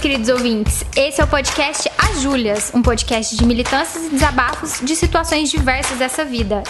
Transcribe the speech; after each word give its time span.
queridos 0.00 0.30
ouvintes. 0.30 0.82
Esse 0.96 1.20
é 1.20 1.24
o 1.24 1.26
podcast 1.26 1.90
As 1.98 2.22
Júlias, 2.22 2.72
um 2.74 2.80
podcast 2.80 3.36
de 3.36 3.44
militâncias 3.44 4.06
e 4.06 4.08
desabafos 4.08 4.80
de 4.82 4.96
situações 4.96 5.50
diversas 5.50 5.98
dessa 5.98 6.24
vida. 6.24 6.62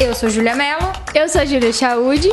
Eu 0.00 0.12
sou 0.14 0.28
Júlia 0.28 0.56
Mello. 0.56 0.92
Eu 1.14 1.28
sou 1.28 1.46
Júlia 1.46 1.72
Chaude. 1.72 2.30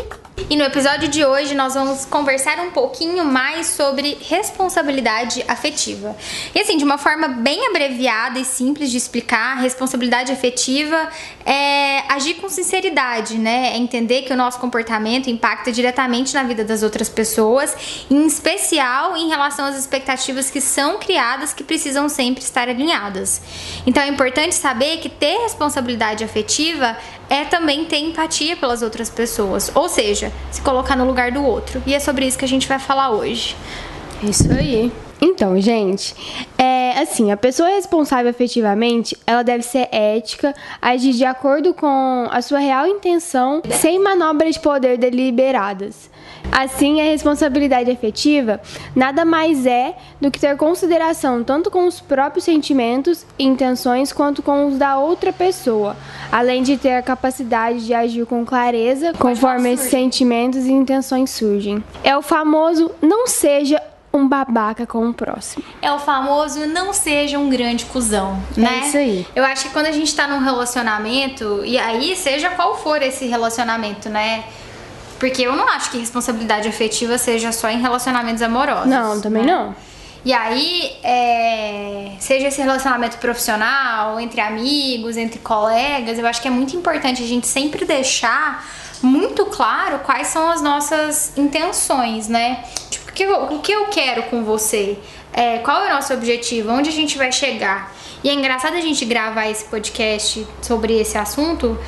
E 0.48 0.56
no 0.56 0.64
episódio 0.64 1.08
de 1.08 1.26
hoje 1.26 1.54
nós 1.54 1.74
vamos 1.74 2.06
conversar 2.06 2.60
um 2.60 2.72
pouquinho 2.72 3.26
mais 3.26 3.68
sobre 3.68 4.18
responsabilidade 4.22 5.44
afetiva. 5.48 6.16
E 6.54 6.60
assim, 6.60 6.78
de 6.78 6.84
uma 6.84 6.98
forma 6.98 7.28
bem 7.28 7.68
abreviada 7.68 8.40
e 8.40 8.46
simples 8.46 8.90
de 8.92 8.98
explicar, 8.98 9.58
responsabilidade 9.58 10.32
afetiva 10.32 11.10
é 11.46 12.04
agir 12.08 12.36
com 12.36 12.48
sinceridade, 12.48 13.38
né? 13.38 13.74
É 13.74 13.78
entender 13.78 14.22
que 14.22 14.32
o 14.32 14.36
nosso 14.36 14.60
comportamento 14.60 15.30
impacta 15.30 15.72
diretamente 15.72 16.34
na 16.34 16.44
vida 16.44 16.64
das 16.64 16.84
outras 16.84 17.10
pessoas, 17.10 18.06
em 18.10 18.26
especial 18.26 19.18
em 19.18 19.28
relação 19.28 19.66
às 19.66 19.76
expectativas 19.76 20.50
que 20.50 20.62
são 20.62 21.00
criadas 21.00 21.54
que 21.54 21.64
precisam 21.64 22.08
sempre 22.08 22.44
estar 22.44 22.70
alinhadas. 22.70 23.42
Então 23.86 24.02
é 24.02 24.08
importante 24.08 24.56
saber 24.56 24.98
que 24.98 25.10
ter 25.10 25.38
responsabilidade 25.42 26.24
afetiva 26.24 26.96
é 27.30 27.46
também 27.46 27.86
ter 27.86 27.98
empatia 27.98 28.58
pelas 28.58 28.82
outras 28.82 29.10
pessoas, 29.10 29.72
ou 29.76 29.88
seja, 29.88 30.32
se 30.52 30.62
colocar 30.62 30.96
no 30.96 31.06
lugar 31.06 31.32
do 31.32 31.44
outro. 31.44 31.82
E 31.86 31.94
é 31.94 32.00
sobre 32.00 32.26
isso 32.26 32.38
que 32.38 32.46
a 32.46 32.48
gente 32.48 32.68
vai 32.68 32.80
falar 32.80 33.12
hoje. 33.12 33.56
Isso 34.24 34.52
aí. 34.52 34.92
Então, 35.22 35.60
gente, 35.60 36.16
é 36.58 37.00
assim, 37.00 37.32
a 37.32 37.38
pessoa 37.38 37.70
responsável 37.70 38.30
efetivamente, 38.30 39.18
ela 39.28 39.44
deve 39.44 39.64
ser 39.64 39.90
ética, 39.92 40.56
agir 40.82 41.14
de 41.14 41.26
acordo 41.26 41.74
com 41.74 42.28
a 42.32 42.42
sua 42.42 42.60
real 42.60 42.88
intenção, 42.88 43.62
sem 43.70 44.00
manobras 44.00 44.56
de 44.56 44.62
poder 44.62 44.98
deliberadas. 44.98 46.10
Assim, 46.52 47.00
a 47.02 47.04
responsabilidade 47.06 47.90
efetiva 47.90 48.60
nada 48.96 49.24
mais 49.24 49.66
é 49.66 49.96
do 50.20 50.32
que 50.32 50.40
ter 50.40 50.56
consideração 50.58 51.44
tanto 51.44 51.70
com 51.72 51.88
os 51.88 52.00
próprios 52.00 52.46
sentimentos 52.46 53.26
e 53.38 53.46
intenções 53.46 54.12
quanto 54.12 54.42
com 54.42 54.68
os 54.68 54.78
da 54.78 54.98
outra 54.98 55.32
pessoa, 55.32 55.96
além 56.32 56.64
de 56.64 56.78
ter 56.78 56.96
a 56.96 57.02
capacidade 57.02 57.86
de 57.86 57.94
agir 57.94 58.26
com 58.26 58.46
clareza 58.46 59.14
conforme 59.18 59.74
esses 59.74 59.90
sentimentos 59.90 60.66
e 60.66 60.72
intenções 60.72 61.30
surgem. 61.32 61.84
É 62.04 62.16
o 62.18 62.22
famoso 62.22 62.92
não 63.02 63.28
seja 63.28 63.82
um 64.12 64.28
babaca 64.28 64.86
com 64.86 65.08
o 65.08 65.14
próximo. 65.14 65.64
É 65.82 65.92
o 65.92 66.00
famoso 66.00 66.66
não 66.68 66.94
seja 66.94 67.38
um 67.38 67.50
grande 67.50 67.86
cuzão, 67.86 68.42
né? 68.58 68.82
É 68.82 68.88
isso 68.88 68.98
aí. 68.98 69.28
Eu 69.36 69.46
acho 69.46 69.68
que 69.68 69.70
quando 69.70 69.86
a 69.86 69.92
gente 69.92 70.14
tá 70.16 70.28
num 70.28 70.40
relacionamento, 70.40 71.62
e 71.64 71.78
aí 71.78 72.16
seja 72.16 72.50
qual 72.50 72.78
for 72.78 73.02
esse 73.02 73.28
relacionamento, 73.28 74.10
né? 74.10 74.44
Porque 75.20 75.42
eu 75.42 75.56
não 75.56 75.68
acho 75.68 75.92
que 75.92 75.98
responsabilidade 75.98 76.68
afetiva 76.68 77.18
seja 77.18 77.52
só 77.52 77.70
em 77.70 77.82
relacionamentos 77.82 78.42
amorosos. 78.42 78.88
Não, 78.88 79.20
também 79.20 79.44
né? 79.44 79.52
não. 79.52 79.76
E 80.24 80.34
aí, 80.34 80.98
é, 81.02 82.12
seja 82.20 82.48
esse 82.48 82.62
relacionamento 82.62 83.18
profissional, 83.18 84.20
entre 84.20 84.42
amigos, 84.42 85.16
entre 85.16 85.40
colegas, 85.40 86.20
eu 86.20 86.28
acho 86.28 86.42
que 86.42 86.48
é 86.48 86.52
muito 86.52 86.76
importante 86.76 87.24
a 87.24 87.28
gente 87.28 87.48
sempre 87.48 87.86
deixar 87.86 88.66
muito 89.02 89.46
claro 89.46 90.00
quais 90.00 90.28
são 90.28 90.50
as 90.50 90.62
nossas 90.62 91.38
intenções, 91.38 92.28
né? 92.28 92.64
Tipo, 92.90 93.10
o 93.10 93.14
que 93.14 93.24
eu, 93.24 93.44
o 93.44 93.60
que 93.60 93.72
eu 93.72 93.86
quero 93.86 94.24
com 94.24 94.44
você? 94.44 94.98
É, 95.32 95.60
qual 95.60 95.84
é 95.84 95.90
o 95.90 95.94
nosso 95.94 96.14
objetivo? 96.14 96.72
Onde 96.72 96.90
a 96.90 96.94
gente 96.94 97.18
vai 97.18 97.32
chegar? 97.32 97.94
E 98.22 98.30
é 98.30 98.34
engraçado 98.34 98.76
a 98.76 98.82
gente 98.82 99.06
gravar 99.06 99.48
esse 99.48 99.64
podcast 99.66 100.46
sobre 100.62 101.00
esse 101.00 101.18
assunto, 101.18 101.80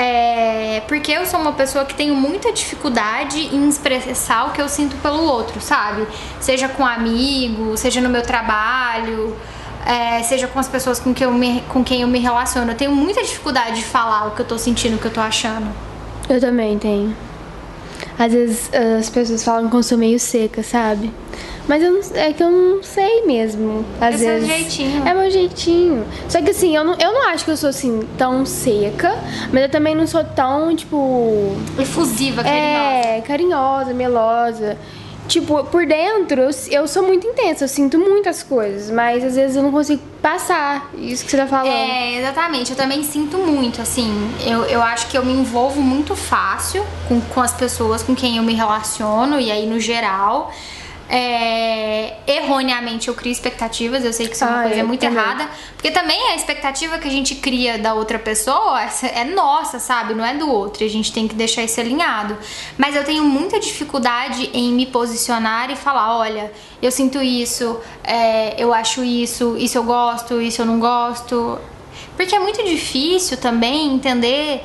é, 0.00 0.80
porque 0.88 1.12
eu 1.12 1.26
sou 1.26 1.38
uma 1.38 1.52
pessoa 1.52 1.84
que 1.84 1.94
tenho 1.94 2.14
muita 2.14 2.50
dificuldade 2.50 3.38
em 3.54 3.68
expressar 3.68 4.48
o 4.48 4.52
que 4.52 4.62
eu 4.62 4.66
sinto 4.66 4.96
pelo 4.96 5.22
outro, 5.22 5.60
sabe? 5.60 6.06
Seja 6.40 6.70
com 6.70 6.86
amigo, 6.86 7.76
seja 7.76 8.00
no 8.00 8.08
meu 8.08 8.22
trabalho, 8.22 9.36
é, 9.84 10.22
seja 10.22 10.46
com 10.46 10.58
as 10.58 10.66
pessoas 10.66 10.98
com 10.98 11.12
quem, 11.12 11.26
eu 11.26 11.34
me, 11.34 11.60
com 11.68 11.84
quem 11.84 12.00
eu 12.00 12.08
me 12.08 12.18
relaciono. 12.18 12.72
Eu 12.72 12.76
tenho 12.76 12.92
muita 12.92 13.22
dificuldade 13.22 13.76
de 13.76 13.84
falar 13.84 14.28
o 14.28 14.30
que 14.30 14.40
eu 14.40 14.46
tô 14.46 14.56
sentindo, 14.56 14.96
o 14.96 14.98
que 14.98 15.06
eu 15.06 15.12
tô 15.12 15.20
achando. 15.20 15.66
Eu 16.30 16.40
também 16.40 16.78
tenho. 16.78 17.14
Às 18.18 18.32
vezes 18.32 18.70
as 18.98 19.10
pessoas 19.10 19.44
falam 19.44 19.68
que 19.68 19.76
eu 19.76 19.82
sou 19.82 19.98
meio 19.98 20.18
seca, 20.18 20.62
sabe? 20.62 21.12
Mas 21.70 21.84
eu 21.84 21.92
não, 21.92 22.00
é 22.16 22.32
que 22.32 22.42
eu 22.42 22.50
não 22.50 22.82
sei 22.82 23.24
mesmo. 23.26 23.84
Às 24.00 24.16
É 24.16 24.18
seu 24.18 24.26
vezes. 24.26 24.48
jeitinho. 24.48 25.06
É 25.06 25.14
meu 25.14 25.30
jeitinho. 25.30 26.04
Só 26.28 26.42
que 26.42 26.50
assim, 26.50 26.74
eu 26.74 26.82
não, 26.82 26.94
eu 26.98 27.12
não 27.12 27.28
acho 27.28 27.44
que 27.44 27.50
eu 27.52 27.56
sou 27.56 27.68
assim 27.70 28.00
tão 28.18 28.44
seca, 28.44 29.16
mas 29.52 29.62
eu 29.62 29.68
também 29.68 29.94
não 29.94 30.04
sou 30.04 30.24
tão, 30.24 30.74
tipo. 30.74 31.54
Efusiva, 31.78 32.42
carinhosa. 32.42 33.08
É, 33.08 33.20
carinhosa, 33.20 33.94
melosa. 33.94 34.76
Tipo, 35.28 35.62
por 35.62 35.86
dentro, 35.86 36.40
eu, 36.40 36.50
eu 36.72 36.88
sou 36.88 37.04
muito 37.04 37.24
intensa, 37.24 37.62
eu 37.62 37.68
sinto 37.68 37.96
muitas 38.00 38.42
coisas, 38.42 38.90
mas 38.90 39.22
às 39.22 39.36
vezes 39.36 39.54
eu 39.54 39.62
não 39.62 39.70
consigo 39.70 40.02
passar 40.20 40.90
isso 40.98 41.24
que 41.24 41.30
você 41.30 41.36
tá 41.36 41.46
falando. 41.46 41.68
É, 41.68 42.18
exatamente. 42.18 42.72
Eu 42.72 42.76
também 42.76 43.04
sinto 43.04 43.38
muito, 43.38 43.80
assim. 43.80 44.10
Eu, 44.44 44.64
eu 44.64 44.82
acho 44.82 45.06
que 45.06 45.16
eu 45.16 45.24
me 45.24 45.32
envolvo 45.32 45.80
muito 45.80 46.16
fácil 46.16 46.84
com, 47.06 47.20
com 47.20 47.40
as 47.40 47.52
pessoas 47.52 48.02
com 48.02 48.12
quem 48.12 48.38
eu 48.38 48.42
me 48.42 48.54
relaciono, 48.54 49.38
e 49.38 49.52
aí 49.52 49.66
no 49.68 49.78
geral. 49.78 50.52
É, 51.12 52.18
erroneamente 52.24 53.08
eu 53.08 53.14
crio 53.14 53.32
expectativas, 53.32 54.04
eu 54.04 54.12
sei 54.12 54.28
que 54.28 54.34
isso 54.36 54.44
é 54.44 54.46
uma 54.46 54.60
Ah, 54.60 54.68
coisa 54.68 54.84
muito 54.84 55.00
também. 55.00 55.18
errada, 55.18 55.50
porque 55.74 55.90
também 55.90 56.20
a 56.30 56.36
expectativa 56.36 56.98
que 56.98 57.08
a 57.08 57.10
gente 57.10 57.34
cria 57.34 57.78
da 57.78 57.94
outra 57.94 58.16
pessoa 58.16 58.80
é 59.12 59.24
nossa, 59.24 59.80
sabe? 59.80 60.14
Não 60.14 60.24
é 60.24 60.34
do 60.34 60.48
outro, 60.48 60.84
e 60.84 60.86
a 60.86 60.88
gente 60.90 61.12
tem 61.12 61.26
que 61.26 61.34
deixar 61.34 61.64
isso 61.64 61.80
alinhado. 61.80 62.38
Mas 62.78 62.94
eu 62.94 63.02
tenho 63.02 63.24
muita 63.24 63.58
dificuldade 63.58 64.50
em 64.54 64.72
me 64.72 64.86
posicionar 64.86 65.68
e 65.72 65.74
falar: 65.74 66.16
olha, 66.16 66.52
eu 66.80 66.92
sinto 66.92 67.20
isso, 67.20 67.80
é, 68.04 68.54
eu 68.56 68.72
acho 68.72 69.02
isso, 69.02 69.56
isso 69.58 69.76
eu 69.76 69.82
gosto, 69.82 70.40
isso 70.40 70.62
eu 70.62 70.66
não 70.66 70.78
gosto. 70.78 71.58
Porque 72.16 72.36
é 72.36 72.38
muito 72.38 72.62
difícil 72.64 73.36
também 73.36 73.92
entender 73.94 74.62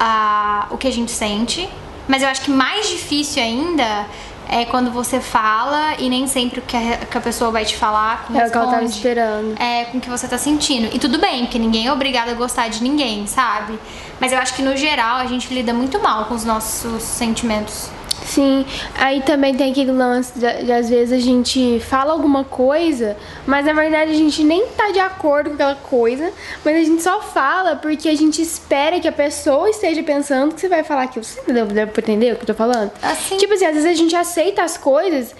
ah, 0.00 0.66
o 0.72 0.76
que 0.76 0.88
a 0.88 0.92
gente 0.92 1.12
sente, 1.12 1.68
mas 2.08 2.20
eu 2.22 2.28
acho 2.28 2.40
que 2.40 2.50
mais 2.50 2.88
difícil 2.88 3.40
ainda 3.40 4.06
é 4.48 4.64
quando 4.64 4.90
você 4.90 5.20
fala 5.20 5.94
e 5.98 6.08
nem 6.08 6.26
sempre 6.26 6.60
o 6.60 6.62
que 6.62 6.76
a, 6.76 6.98
que 6.98 7.18
a 7.18 7.20
pessoa 7.20 7.50
vai 7.50 7.64
te 7.64 7.76
falar 7.76 8.26
É 8.28 8.30
o 8.30 8.32
que 8.34 8.38
ela 8.40 8.50
tava 8.50 8.64
corresponde 8.66 8.92
esperando. 8.96 9.54
é, 9.60 9.84
com 9.86 9.98
o 9.98 10.00
que 10.00 10.08
você 10.10 10.26
tá 10.28 10.38
sentindo. 10.38 10.94
E 10.94 10.98
tudo 10.98 11.18
bem, 11.18 11.44
porque 11.44 11.58
ninguém 11.58 11.86
é 11.86 11.92
obrigado 11.92 12.28
a 12.30 12.34
gostar 12.34 12.68
de 12.68 12.82
ninguém, 12.82 13.26
sabe? 13.26 13.78
Mas 14.20 14.32
eu 14.32 14.38
acho 14.38 14.54
que 14.54 14.62
no 14.62 14.76
geral 14.76 15.16
a 15.16 15.26
gente 15.26 15.52
lida 15.52 15.72
muito 15.74 16.00
mal 16.00 16.26
com 16.26 16.34
os 16.34 16.44
nossos 16.44 17.02
sentimentos. 17.02 17.90
Sim, 18.34 18.66
aí 18.96 19.22
também 19.22 19.54
tem 19.54 19.70
aquele 19.70 19.92
lance 19.92 20.36
de, 20.36 20.64
de, 20.64 20.72
às 20.72 20.90
vezes 20.90 21.12
a 21.12 21.22
gente 21.24 21.78
fala 21.78 22.12
alguma 22.12 22.42
coisa, 22.42 23.16
mas 23.46 23.64
na 23.64 23.72
verdade 23.72 24.10
a 24.10 24.14
gente 24.14 24.42
nem 24.42 24.66
tá 24.70 24.90
de 24.90 24.98
acordo 24.98 25.50
com 25.50 25.54
aquela 25.54 25.76
coisa, 25.76 26.32
mas 26.64 26.76
a 26.76 26.80
gente 26.80 27.00
só 27.00 27.22
fala 27.22 27.76
porque 27.76 28.08
a 28.08 28.16
gente 28.16 28.42
espera 28.42 28.98
que 28.98 29.06
a 29.06 29.12
pessoa 29.12 29.70
esteja 29.70 30.02
pensando 30.02 30.52
que 30.52 30.60
você 30.60 30.68
vai 30.68 30.82
falar 30.82 31.04
aquilo. 31.04 31.24
Você 31.24 31.40
deve, 31.46 31.72
deve 31.72 31.92
entender 31.96 32.32
o 32.32 32.36
que 32.36 32.42
eu 32.42 32.46
tô 32.46 32.54
falando? 32.54 32.90
Assim. 33.00 33.36
Tipo 33.36 33.54
assim, 33.54 33.66
às 33.66 33.74
vezes 33.74 33.88
a 33.88 33.94
gente 33.94 34.16
aceita 34.16 34.64
as 34.64 34.76
coisas, 34.76 35.32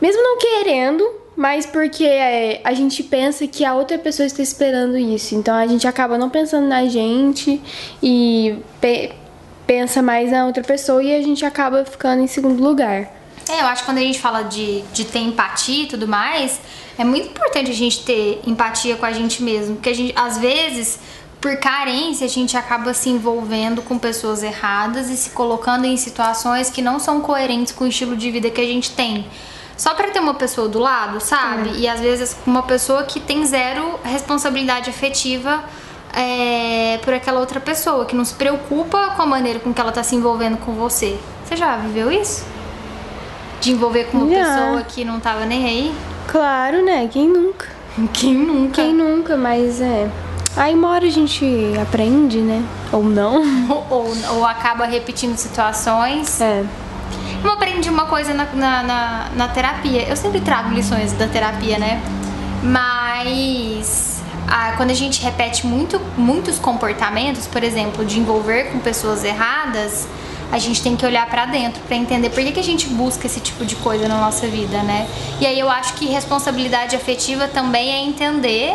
mesmo 0.00 0.20
não 0.20 0.36
querendo, 0.36 1.08
mas 1.36 1.66
porque 1.66 2.04
é, 2.04 2.60
a 2.64 2.72
gente 2.74 3.04
pensa 3.04 3.46
que 3.46 3.64
a 3.64 3.76
outra 3.76 3.96
pessoa 3.96 4.26
está 4.26 4.42
esperando 4.42 4.98
isso. 4.98 5.36
Então 5.36 5.54
a 5.54 5.68
gente 5.68 5.86
acaba 5.86 6.18
não 6.18 6.28
pensando 6.28 6.66
na 6.66 6.84
gente 6.86 7.62
e 8.02 8.56
pensa 9.70 10.02
mais 10.02 10.32
na 10.32 10.46
outra 10.46 10.64
pessoa 10.64 11.00
e 11.00 11.14
a 11.14 11.22
gente 11.22 11.44
acaba 11.44 11.84
ficando 11.84 12.20
em 12.20 12.26
segundo 12.26 12.60
lugar. 12.60 13.08
É, 13.48 13.60
eu 13.60 13.66
acho 13.66 13.82
que 13.82 13.88
quando 13.88 13.98
a 13.98 14.02
gente 14.02 14.18
fala 14.18 14.42
de, 14.42 14.82
de 14.92 15.04
ter 15.04 15.20
empatia 15.20 15.84
e 15.84 15.86
tudo 15.86 16.08
mais, 16.08 16.60
é 16.98 17.04
muito 17.04 17.28
importante 17.28 17.70
a 17.70 17.74
gente 17.74 18.04
ter 18.04 18.40
empatia 18.44 18.96
com 18.96 19.06
a 19.06 19.12
gente 19.12 19.44
mesmo. 19.44 19.76
Porque 19.76 19.90
a 19.90 19.94
gente, 19.94 20.12
às 20.16 20.38
vezes, 20.38 20.98
por 21.40 21.56
carência, 21.58 22.26
a 22.26 22.28
gente 22.28 22.56
acaba 22.56 22.92
se 22.92 23.10
envolvendo 23.10 23.80
com 23.80 23.96
pessoas 23.96 24.42
erradas 24.42 25.08
e 25.08 25.16
se 25.16 25.30
colocando 25.30 25.84
em 25.84 25.96
situações 25.96 26.68
que 26.68 26.82
não 26.82 26.98
são 26.98 27.20
coerentes 27.20 27.72
com 27.72 27.84
o 27.84 27.86
estilo 27.86 28.16
de 28.16 28.28
vida 28.28 28.50
que 28.50 28.60
a 28.60 28.66
gente 28.66 28.90
tem. 28.90 29.24
Só 29.76 29.94
pra 29.94 30.08
ter 30.08 30.18
uma 30.18 30.34
pessoa 30.34 30.68
do 30.68 30.80
lado, 30.80 31.20
sabe? 31.20 31.78
E 31.78 31.86
às 31.86 32.00
vezes 32.00 32.36
uma 32.44 32.64
pessoa 32.64 33.04
que 33.04 33.20
tem 33.20 33.46
zero 33.46 34.00
responsabilidade 34.02 34.90
afetiva 34.90 35.62
é, 36.14 36.98
por 37.02 37.14
aquela 37.14 37.40
outra 37.40 37.60
pessoa, 37.60 38.04
que 38.04 38.14
não 38.14 38.24
se 38.24 38.34
preocupa 38.34 39.10
com 39.16 39.22
a 39.22 39.26
maneira 39.26 39.58
com 39.60 39.72
que 39.72 39.80
ela 39.80 39.92
tá 39.92 40.02
se 40.02 40.14
envolvendo 40.16 40.56
com 40.58 40.72
você. 40.72 41.18
Você 41.44 41.56
já 41.56 41.76
viveu 41.76 42.10
isso? 42.10 42.44
De 43.60 43.72
envolver 43.72 44.04
com 44.04 44.18
uma 44.18 44.30
Já. 44.30 44.44
pessoa 44.44 44.82
que 44.82 45.04
não 45.04 45.20
tava 45.20 45.44
nem 45.44 45.66
aí? 45.66 45.94
Claro, 46.26 46.84
né? 46.84 47.08
Quem 47.10 47.28
nunca? 47.28 47.66
Quem 48.12 48.34
nunca? 48.34 48.82
Quem 48.82 48.94
nunca, 48.94 49.36
mas 49.36 49.80
é. 49.80 50.08
Aí 50.56 50.74
uma 50.74 50.88
hora 50.88 51.06
a 51.06 51.10
gente 51.10 51.44
aprende, 51.80 52.38
né? 52.38 52.62
Ou 52.92 53.04
não. 53.04 53.42
Ou, 53.68 53.86
ou, 53.90 54.36
ou 54.36 54.46
acaba 54.46 54.84
repetindo 54.84 55.36
situações. 55.36 56.40
É. 56.40 56.64
Eu 57.42 57.50
aprendi 57.52 57.88
uma 57.88 58.06
coisa 58.06 58.34
na, 58.34 58.44
na, 58.54 58.82
na, 58.82 59.28
na 59.34 59.48
terapia. 59.48 60.08
Eu 60.08 60.16
sempre 60.16 60.40
trago 60.40 60.74
lições 60.74 61.12
da 61.12 61.26
terapia, 61.26 61.78
né? 61.78 62.02
Mas 62.62 64.09
ah, 64.50 64.74
quando 64.76 64.90
a 64.90 64.94
gente 64.94 65.22
repete 65.22 65.64
muito, 65.64 66.00
muitos 66.16 66.58
comportamentos, 66.58 67.46
por 67.46 67.62
exemplo, 67.62 68.04
de 68.04 68.18
envolver 68.18 68.72
com 68.72 68.80
pessoas 68.80 69.22
erradas, 69.22 70.08
a 70.50 70.58
gente 70.58 70.82
tem 70.82 70.96
que 70.96 71.06
olhar 71.06 71.24
para 71.30 71.46
dentro 71.46 71.80
para 71.82 71.96
entender 71.96 72.30
por 72.30 72.42
que, 72.42 72.50
que 72.50 72.58
a 72.58 72.64
gente 72.64 72.88
busca 72.88 73.26
esse 73.26 73.38
tipo 73.38 73.64
de 73.64 73.76
coisa 73.76 74.08
na 74.08 74.18
nossa 74.18 74.48
vida, 74.48 74.82
né? 74.82 75.06
E 75.40 75.46
aí 75.46 75.58
eu 75.58 75.70
acho 75.70 75.94
que 75.94 76.06
responsabilidade 76.06 76.96
afetiva 76.96 77.46
também 77.46 77.92
é 77.92 78.00
entender 78.00 78.74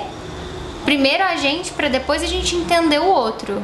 primeiro 0.85 1.23
a 1.23 1.35
gente 1.35 1.73
para 1.73 1.89
depois 1.89 2.23
a 2.23 2.27
gente 2.27 2.55
entender 2.55 2.99
o 2.99 3.07
outro. 3.07 3.61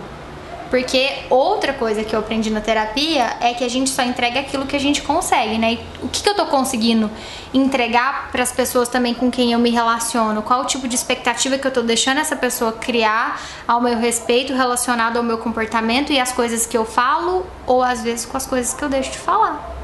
Porque 0.72 1.10
outra 1.30 1.74
coisa 1.74 2.02
que 2.02 2.16
eu 2.16 2.20
aprendi 2.22 2.50
na 2.50 2.62
terapia 2.62 3.36
é 3.42 3.54
que 3.54 3.62
a 3.64 3.70
gente 3.70 3.90
só 3.90 4.02
entrega 4.04 4.40
aquilo 4.40 4.66
que 4.66 4.74
a 4.76 4.80
gente 4.80 5.02
consegue, 5.02 5.58
né? 5.58 5.74
E 5.74 5.80
o 6.02 6.08
que, 6.08 6.24
que 6.24 6.30
eu 6.30 6.34
tô 6.34 6.46
conseguindo 6.46 7.12
entregar 7.54 8.30
para 8.32 8.42
as 8.42 8.54
pessoas 8.54 8.88
também 8.88 9.14
com 9.14 9.30
quem 9.30 9.52
eu 9.52 9.60
me 9.60 9.70
relaciono? 9.70 10.42
Qual 10.42 10.62
o 10.62 10.66
tipo 10.66 10.88
de 10.88 10.96
expectativa 10.96 11.58
que 11.58 11.68
eu 11.68 11.72
tô 11.72 11.82
deixando 11.82 12.20
essa 12.20 12.38
pessoa 12.38 12.72
criar 12.72 13.38
ao 13.68 13.82
meu 13.82 13.98
respeito 14.00 14.54
relacionado 14.54 15.18
ao 15.18 15.24
meu 15.24 15.38
comportamento 15.40 16.14
e 16.14 16.18
as 16.20 16.32
coisas 16.32 16.66
que 16.66 16.78
eu 16.78 16.86
falo 16.86 17.46
ou 17.68 17.84
às 17.84 18.02
vezes 18.02 18.26
com 18.26 18.38
as 18.38 18.48
coisas 18.48 18.74
que 18.74 18.82
eu 18.82 18.88
deixo 18.88 19.12
de 19.12 19.18
falar? 19.18 19.76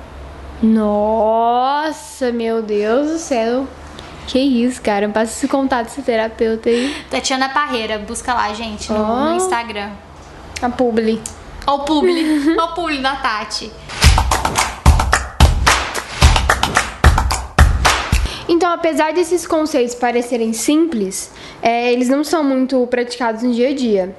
Nossa, 0.63 2.31
meu 2.31 2.61
Deus 2.61 3.07
do 3.11 3.17
céu. 3.19 3.67
Que 4.25 4.39
isso, 4.39 4.81
cara. 4.81 5.07
Passa 5.09 5.33
esse 5.33 5.47
contato 5.49 5.87
desse 5.87 6.01
terapeuta 6.01 6.69
aí. 6.69 6.95
Tatiana 7.09 7.49
Parreira, 7.49 7.99
busca 7.99 8.33
lá, 8.33 8.53
gente, 8.53 8.91
no, 8.91 8.99
Oh. 8.99 9.15
no 9.31 9.35
Instagram. 9.35 9.89
A 10.61 10.69
publi. 10.69 11.21
Ó 11.67 11.75
o 11.75 11.79
publi, 11.85 12.55
ó 12.57 12.65
o 12.65 12.73
publi 12.73 12.99
da 12.99 13.15
Tati. 13.17 13.71
Então, 18.49 18.71
apesar 18.71 19.13
desses 19.13 19.45
conceitos 19.45 19.93
parecerem 19.93 20.53
simples, 20.53 21.31
é, 21.61 21.91
eles 21.91 22.09
não 22.09 22.23
são 22.23 22.43
muito 22.43 22.87
praticados 22.87 23.43
no 23.43 23.53
dia 23.53 23.69
a 23.69 23.75
dia. 23.75 24.15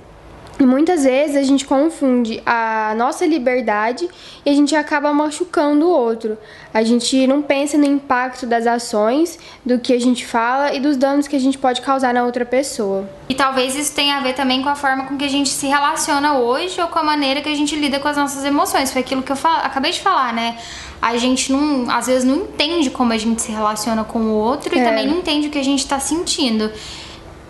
E 0.61 0.67
muitas 0.67 1.05
vezes 1.05 1.37
a 1.37 1.43
gente 1.45 1.65
confunde 1.65 2.43
a 2.45 2.93
nossa 2.97 3.25
liberdade 3.25 4.09
e 4.45 4.51
a 4.51 4.53
gente 4.53 4.75
acaba 4.75 5.13
machucando 5.15 5.87
o 5.87 5.89
outro. 5.89 6.37
A 6.75 6.83
gente 6.83 7.29
não 7.29 7.41
pensa 7.43 7.79
no 7.79 7.85
impacto 7.87 8.45
das 8.45 8.67
ações, 8.67 9.39
do 9.65 9.79
que 9.79 9.93
a 9.93 10.01
gente 10.01 10.27
fala 10.27 10.75
e 10.75 10.81
dos 10.81 10.97
danos 10.97 11.29
que 11.29 11.37
a 11.37 11.39
gente 11.39 11.57
pode 11.57 11.81
causar 11.81 12.13
na 12.13 12.25
outra 12.25 12.45
pessoa. 12.45 13.09
E 13.29 13.37
talvez 13.37 13.77
isso 13.77 13.95
tenha 13.95 14.17
a 14.17 14.21
ver 14.21 14.33
também 14.35 14.61
com 14.61 14.69
a 14.69 14.75
forma 14.75 15.05
com 15.05 15.17
que 15.17 15.25
a 15.25 15.29
gente 15.29 15.49
se 15.49 15.69
relaciona 15.69 16.39
hoje 16.39 16.81
ou 16.81 16.89
com 16.89 16.99
a 16.99 17.05
maneira 17.05 17.41
que 17.41 17.49
a 17.49 17.55
gente 17.55 17.77
lida 17.77 18.01
com 18.01 18.09
as 18.09 18.17
nossas 18.17 18.45
emoções. 18.45 18.91
Foi 18.93 19.01
aquilo 19.03 19.23
que 19.23 19.31
eu 19.31 19.37
acabei 19.63 19.93
de 19.93 20.01
falar, 20.01 20.33
né? 20.35 20.59
A 21.01 21.17
gente 21.17 21.53
não, 21.53 21.89
às 21.89 22.09
vezes 22.09 22.25
não 22.25 22.35
entende 22.35 22.91
como 22.91 23.13
a 23.13 23.17
gente 23.19 23.41
se 23.43 23.53
relaciona 23.53 24.03
com 24.03 24.19
o 24.19 24.33
outro 24.35 24.75
e 24.77 24.81
É. 24.81 24.85
também 24.85 25.07
não 25.07 25.19
entende 25.19 25.47
o 25.47 25.51
que 25.53 25.59
a 25.59 25.65
gente 25.65 25.87
tá 25.87 26.01
sentindo. 26.01 26.69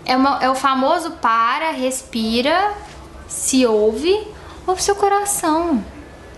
É, 0.05 0.15
uma- 0.15 0.37
é 0.41 0.49
o 0.49 0.53
famoso 0.55 1.11
para, 1.21 1.71
respira, 1.71 2.73
se 3.29 3.65
ouve, 3.65 4.27
ouve 4.67 4.83
seu 4.83 4.95
coração. 4.95 5.81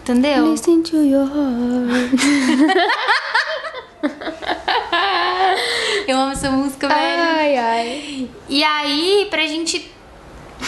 Entendeu? 0.02 0.52
Listen 0.52 0.84
to 0.84 0.98
your 0.98 1.26
heart. 1.26 2.12
Eu 6.08 6.20
amo 6.20 6.32
essa 6.32 6.50
música, 6.50 6.88
velho. 6.88 7.00
Ai, 7.00 7.58
ai. 7.58 8.30
E 8.50 8.64
aí, 8.64 9.28
pra 9.30 9.46
gente 9.46 9.92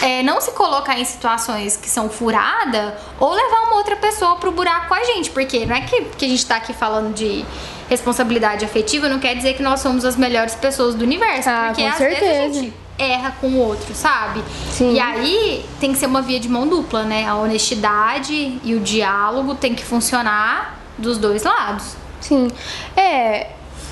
é, 0.00 0.22
não 0.22 0.40
se 0.40 0.52
colocar 0.52 0.98
em 0.98 1.04
situações 1.04 1.76
que 1.76 1.90
são 1.90 2.08
furada 2.08 2.96
ou 3.18 3.32
levar 3.32 3.62
uma 3.66 3.76
outra 3.76 3.96
pessoa 3.96 4.36
pro 4.36 4.52
buraco 4.52 4.88
com 4.88 4.94
a 4.94 5.04
gente. 5.04 5.30
Porque 5.30 5.66
não 5.66 5.74
é 5.74 5.80
que, 5.82 6.02
que 6.16 6.24
a 6.24 6.28
gente 6.28 6.46
tá 6.46 6.56
aqui 6.56 6.72
falando 6.72 7.12
de 7.12 7.44
responsabilidade 7.88 8.64
afetiva, 8.64 9.08
não 9.08 9.18
quer 9.18 9.34
dizer 9.34 9.54
que 9.54 9.62
nós 9.62 9.80
somos 9.80 10.04
as 10.04 10.16
melhores 10.16 10.54
pessoas 10.54 10.94
do 10.94 11.04
universo. 11.04 11.50
Ah, 11.50 11.64
porque 11.66 11.82
com 11.82 11.88
às 11.88 11.98
vezes 11.98 12.16
a 12.16 12.20
certeza. 12.20 12.54
gente 12.54 12.83
erra 12.98 13.34
com 13.40 13.48
o 13.48 13.58
outro, 13.58 13.94
sabe? 13.94 14.42
Sim. 14.70 14.94
E 14.94 15.00
aí 15.00 15.64
tem 15.80 15.92
que 15.92 15.98
ser 15.98 16.06
uma 16.06 16.22
via 16.22 16.38
de 16.38 16.48
mão 16.48 16.66
dupla, 16.66 17.02
né? 17.02 17.26
A 17.26 17.36
honestidade 17.36 18.60
e 18.62 18.74
o 18.74 18.80
diálogo 18.80 19.54
tem 19.54 19.74
que 19.74 19.84
funcionar 19.84 20.78
dos 20.96 21.18
dois 21.18 21.42
lados. 21.42 21.96
Sim. 22.20 22.48
É, 22.96 23.48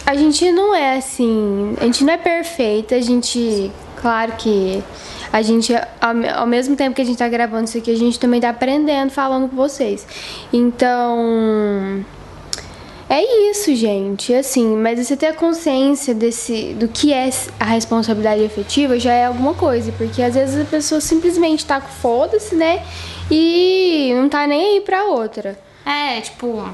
a 0.07 0.15
gente 0.15 0.51
não 0.51 0.75
é 0.75 0.97
assim, 0.97 1.77
a 1.81 1.85
gente 1.85 2.05
não 2.05 2.13
é 2.13 2.17
perfeita, 2.17 2.95
a 2.95 3.01
gente, 3.01 3.71
claro 4.01 4.33
que 4.33 4.83
a 5.33 5.43
gente, 5.43 5.75
ao, 5.75 6.41
ao 6.41 6.47
mesmo 6.47 6.77
tempo 6.77 6.95
que 6.95 7.03
a 7.03 7.05
gente 7.05 7.19
tá 7.19 7.29
gravando 7.29 7.65
isso 7.65 7.79
aqui, 7.79 7.91
a 7.91 7.97
gente 7.97 8.19
também 8.19 8.41
tá 8.41 8.51
aprendendo 8.51 9.11
falando 9.11 9.49
com 9.49 9.57
vocês. 9.57 10.07
Então, 10.53 12.05
é 13.15 13.51
isso, 13.51 13.75
gente, 13.75 14.35
assim, 14.35 14.77
mas 14.77 14.99
você 15.05 15.17
ter 15.17 15.27
a 15.27 15.33
consciência 15.35 16.15
desse, 16.15 16.75
do 16.75 16.89
que 16.89 17.13
é 17.13 17.29
a 17.61 17.65
responsabilidade 17.65 18.45
afetiva 18.45 18.99
já 18.99 19.13
é 19.13 19.27
alguma 19.27 19.55
coisa, 19.55 19.93
porque 19.93 20.23
às 20.23 20.35
vezes 20.35 20.61
a 20.61 20.65
pessoa 20.65 21.01
simplesmente 21.01 21.67
tá 21.67 21.81
com 21.81 21.89
foda-se, 21.89 22.55
né, 22.55 22.83
e 23.31 24.13
não 24.15 24.29
tá 24.29 24.47
nem 24.47 24.77
aí 24.77 24.81
pra 24.81 25.05
outra. 25.05 25.59
É, 25.85 26.21
tipo. 26.21 26.65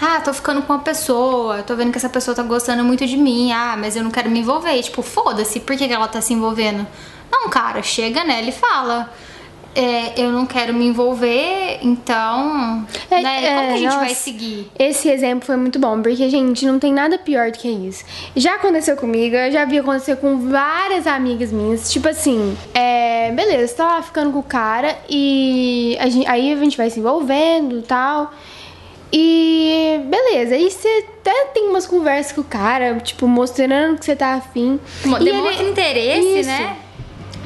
Ah, 0.00 0.20
tô 0.20 0.32
ficando 0.32 0.62
com 0.62 0.72
uma 0.72 0.78
pessoa, 0.82 1.62
tô 1.62 1.74
vendo 1.74 1.90
que 1.90 1.96
essa 1.96 2.08
pessoa 2.08 2.34
tá 2.34 2.42
gostando 2.42 2.84
muito 2.84 3.06
de 3.06 3.16
mim. 3.16 3.50
Ah, 3.52 3.76
mas 3.78 3.96
eu 3.96 4.04
não 4.04 4.10
quero 4.10 4.30
me 4.30 4.40
envolver. 4.40 4.76
E, 4.76 4.82
tipo, 4.82 5.00
foda-se, 5.02 5.60
por 5.60 5.76
que, 5.76 5.84
ela 5.84 6.06
tá 6.06 6.20
se 6.20 6.34
envolvendo? 6.34 6.86
Não, 7.32 7.48
cara, 7.48 7.82
chega 7.82 8.22
nela 8.22 8.48
e 8.48 8.52
fala. 8.52 9.10
É, 9.78 10.14
eu 10.16 10.32
não 10.32 10.46
quero 10.46 10.72
me 10.72 10.86
envolver, 10.86 11.80
então. 11.82 12.86
É, 13.10 13.20
né, 13.20 13.44
é, 13.44 13.54
como 13.54 13.66
que 13.68 13.74
a 13.74 13.76
gente 13.76 13.94
vai 13.96 14.08
nossa. 14.08 14.14
seguir? 14.14 14.70
Esse 14.78 15.10
exemplo 15.10 15.44
foi 15.44 15.56
muito 15.56 15.78
bom, 15.78 16.00
porque, 16.00 16.30
gente, 16.30 16.64
não 16.64 16.78
tem 16.78 16.94
nada 16.94 17.18
pior 17.18 17.50
do 17.50 17.58
que 17.58 17.68
isso. 17.68 18.02
Já 18.34 18.54
aconteceu 18.54 18.96
comigo, 18.96 19.36
eu 19.36 19.52
já 19.52 19.66
vi 19.66 19.78
acontecer 19.78 20.16
com 20.16 20.48
várias 20.48 21.06
amigas 21.06 21.52
minhas. 21.52 21.92
Tipo 21.92 22.08
assim, 22.08 22.56
é, 22.72 23.30
beleza, 23.32 23.66
você 23.68 23.74
tá 23.74 23.84
lá 23.86 24.02
ficando 24.02 24.32
com 24.32 24.38
o 24.38 24.42
cara 24.42 24.96
e 25.10 25.94
a 26.00 26.08
gente- 26.08 26.26
aí 26.26 26.52
a 26.52 26.56
gente 26.56 26.76
vai 26.76 26.88
se 26.88 26.98
envolvendo 26.98 27.78
e 27.78 27.82
tal. 27.82 28.32
E 29.12 30.00
beleza, 30.06 30.54
aí 30.56 30.70
você 30.70 31.04
até 31.20 31.46
tem 31.54 31.68
umas 31.68 31.86
conversas 31.86 32.32
com 32.32 32.40
o 32.40 32.44
cara, 32.44 32.94
tipo, 32.96 33.26
mostrando 33.28 33.98
que 33.98 34.04
você 34.04 34.16
tá 34.16 34.34
afim. 34.34 34.80
Mo- 35.04 35.18
Demonstra 35.18 35.62
ele- 35.62 35.70
interesse, 35.70 36.40
Isso. 36.40 36.48
né? 36.48 36.76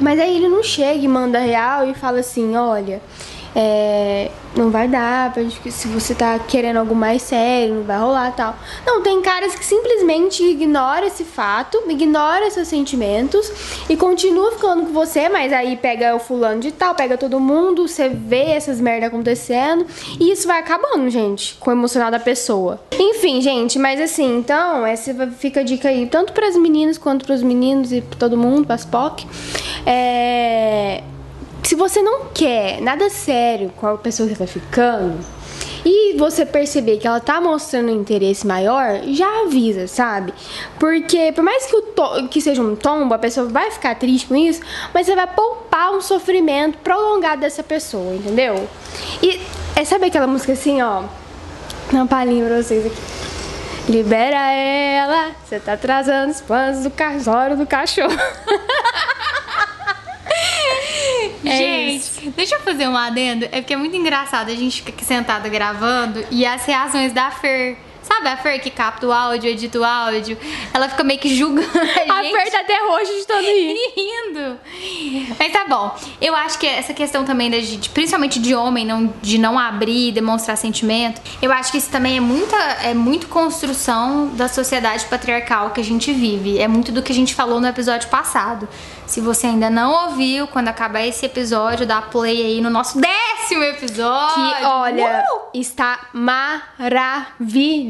Mas 0.00 0.19
aí 0.19 0.37
ele 0.37 0.49
não 0.49 0.62
chega 0.62 0.99
e 1.05 1.08
manda 1.08 1.38
real 1.38 1.87
e 1.87 1.94
fala 1.94 2.20
assim, 2.20 2.56
olha, 2.56 3.02
é, 3.55 4.31
não 4.55 4.70
vai 4.70 4.88
dar, 4.88 5.32
se 5.70 5.88
você 5.88 6.14
tá 6.14 6.38
querendo 6.38 6.79
algo 6.79 6.94
mais 6.94 7.23
sério, 7.23 7.75
não 7.75 7.82
vai 7.82 7.99
rolar 7.99 8.32
tal. 8.32 8.56
Não, 8.87 9.02
tem 9.02 9.20
caras 9.20 9.55
que 9.55 9.64
simplesmente 9.64 10.43
ignoram 10.43 11.06
esse 11.06 11.25
fato, 11.25 11.82
ignora 11.88 12.50
seus 12.50 12.69
sentimentos 12.69 13.50
e 13.88 13.97
continua 13.97 14.52
ficando 14.52 14.87
com 14.87 14.93
você, 14.93 15.29
mas 15.29 15.52
aí 15.52 15.76
pega 15.76 16.14
o 16.14 16.19
fulano 16.19 16.61
de 16.61 16.73
tal, 16.73 16.94
pega 16.94 17.17
todo 17.17 17.38
mundo, 17.41 17.87
você 17.87 18.08
vê 18.08 18.50
essas 18.50 18.81
merda 18.81 19.06
acontecendo 19.06 19.87
e 20.19 20.31
isso 20.32 20.47
vai 20.47 20.61
acabando, 20.61 21.08
gente, 21.11 21.56
com 21.56 21.70
o 21.70 21.73
emocional 21.73 22.11
da 22.11 22.19
pessoa. 22.19 22.81
Enfim, 22.99 23.41
gente, 23.41 23.79
mas 23.79 24.00
assim, 24.00 24.38
então, 24.38 24.87
essa 24.87 25.14
fica 25.38 25.61
a 25.61 25.62
dica 25.62 25.88
aí, 25.88 26.07
tanto 26.07 26.33
para 26.33 26.47
as 26.47 26.57
meninas 26.57 26.99
quanto 26.99 27.25
para 27.25 27.35
os 27.35 27.42
meninos 27.42 27.92
e 27.92 28.00
pra 28.00 28.19
todo 28.19 28.37
mundo, 28.37 28.66
para 28.66 28.75
as 28.75 28.85
POC. 28.85 29.26
É 29.87 31.02
se 31.62 31.75
você 31.75 32.02
não 32.02 32.26
quer 32.35 32.81
nada 32.81 33.09
sério 33.11 33.73
com 33.76 33.87
a 33.87 33.97
pessoa 33.99 34.29
que 34.29 34.35
tá 34.35 34.47
ficando 34.47 35.19
e 35.85 36.17
você 36.17 36.45
perceber 36.45 36.99
que 36.99 37.07
ela 37.07 37.21
tá 37.21 37.40
mostrando 37.40 37.90
um 37.90 38.00
interesse 38.00 38.47
maior, 38.47 39.00
já 39.07 39.43
avisa, 39.43 39.87
sabe? 39.87 40.33
Porque 40.79 41.33
por 41.33 41.43
mais 41.43 41.67
que, 41.67 41.76
o 41.76 41.83
to- 41.83 42.29
que 42.29 42.40
seja 42.40 42.61
um 42.62 42.76
tombo, 42.76 43.14
a 43.14 43.19
pessoa 43.19 43.47
vai 43.49 43.71
ficar 43.71 43.95
triste 43.95 44.26
com 44.26 44.37
isso, 44.37 44.61
mas 44.93 45.07
você 45.07 45.14
vai 45.14 45.26
poupar 45.26 45.93
um 45.93 46.00
sofrimento 46.00 46.79
prolongado 46.79 47.40
dessa 47.40 47.62
pessoa, 47.62 48.14
entendeu? 48.14 48.69
E 49.23 49.40
é, 49.76 49.85
sabe 49.85 50.07
aquela 50.07 50.26
música 50.26 50.52
assim, 50.52 50.83
ó? 50.83 51.05
Uma 51.93 52.07
palhinha 52.07 52.45
pra 52.47 52.62
vocês 52.62 52.85
aqui. 52.87 52.97
Libera 53.88 54.37
ela, 54.52 55.31
você 55.45 55.59
tá 55.59 55.73
atrasando 55.73 56.31
os 56.31 56.40
planos 56.40 56.85
do 56.85 56.90
casório 56.90 57.57
do 57.57 57.67
cachorro. 57.67 58.11
É 61.44 61.56
gente, 61.56 62.30
deixa 62.37 62.56
eu 62.56 62.61
fazer 62.61 62.87
um 62.87 62.97
adendo. 62.97 63.47
É 63.47 63.61
porque 63.61 63.73
é 63.73 63.76
muito 63.76 63.97
engraçado. 63.97 64.50
A 64.50 64.54
gente 64.54 64.76
fica 64.76 64.90
aqui 64.90 65.04
sentada 65.04 65.49
gravando 65.49 66.25
e 66.30 66.44
as 66.44 66.64
reações 66.66 67.12
da 67.12 67.30
Fer. 67.30 67.78
Sabe 68.02 68.28
a 68.28 68.37
Fer 68.37 68.61
que 68.61 68.71
capta 68.71 69.07
o 69.07 69.12
áudio, 69.12 69.50
edita 69.50 69.78
o 69.78 69.85
áudio? 69.85 70.37
Ela 70.73 70.88
fica 70.88 71.04
meio 71.04 71.19
que 71.19 71.35
julgando 71.35 71.69
a 71.78 72.14
A 72.19 72.23
gente. 72.23 72.33
Fer 72.33 72.50
tá 72.50 72.61
até 72.61 72.78
roxa 72.87 73.12
de 73.12 73.26
tanto 73.26 73.42
rir. 73.42 73.76
rindo. 73.97 74.59
Mas 75.38 75.52
tá 75.52 75.64
bom. 75.69 75.95
Eu 76.21 76.35
acho 76.35 76.59
que 76.59 76.66
essa 76.66 76.92
questão 76.95 77.25
também, 77.25 77.50
da 77.50 77.61
gente, 77.61 77.90
principalmente 77.90 78.38
de 78.38 78.54
homem, 78.54 78.87
não, 78.87 79.12
de 79.21 79.38
não 79.38 79.59
abrir, 79.59 80.12
demonstrar 80.12 80.57
sentimento, 80.57 81.21
eu 81.40 81.52
acho 81.52 81.71
que 81.71 81.78
isso 81.78 81.90
também 81.90 82.16
é 82.16 82.21
muita, 82.21 82.57
é 82.83 82.95
muito 82.95 83.28
construção 83.28 84.28
da 84.28 84.49
sociedade 84.49 85.04
patriarcal 85.07 85.71
que 85.71 85.80
a 85.80 85.85
gente 85.85 86.12
vive. 86.12 86.59
É 86.59 86.69
muito 86.69 86.92
do 86.92 87.02
que 87.02 87.12
a 87.12 87.14
gente 87.14 87.35
falou 87.35 87.61
no 87.61 87.66
episódio 87.66 88.09
passado. 88.09 88.69
Se 89.07 89.21
você 89.21 89.49
ainda 89.49 89.69
não 89.69 90.07
ouviu, 90.07 90.47
quando 90.47 90.69
acabar 90.69 91.04
esse 91.04 91.26
episódio, 91.26 91.85
dá 91.85 92.00
play 92.00 92.47
aí 92.47 92.61
no 92.61 92.71
nosso 92.71 93.00
décimo 93.00 93.64
episódio. 93.64 94.35
Que, 94.35 94.64
olha, 94.64 95.25
Uh! 95.35 95.40
está 95.52 95.99
maravilhoso. 96.12 97.89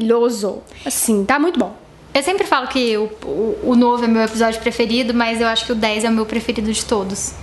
Assim, 0.85 1.23
tá 1.25 1.39
muito 1.39 1.59
bom. 1.59 1.75
Eu 2.13 2.21
sempre 2.23 2.45
falo 2.45 2.67
que 2.67 2.97
o, 2.97 3.09
o, 3.23 3.59
o 3.71 3.75
novo 3.75 4.03
é 4.03 4.07
meu 4.07 4.21
episódio 4.21 4.59
preferido, 4.59 5.13
mas 5.13 5.39
eu 5.39 5.47
acho 5.47 5.65
que 5.65 5.71
o 5.71 5.75
10 5.75 6.03
é 6.03 6.09
o 6.09 6.11
meu 6.11 6.25
preferido 6.25 6.71
de 6.71 6.85
todos. 6.85 7.33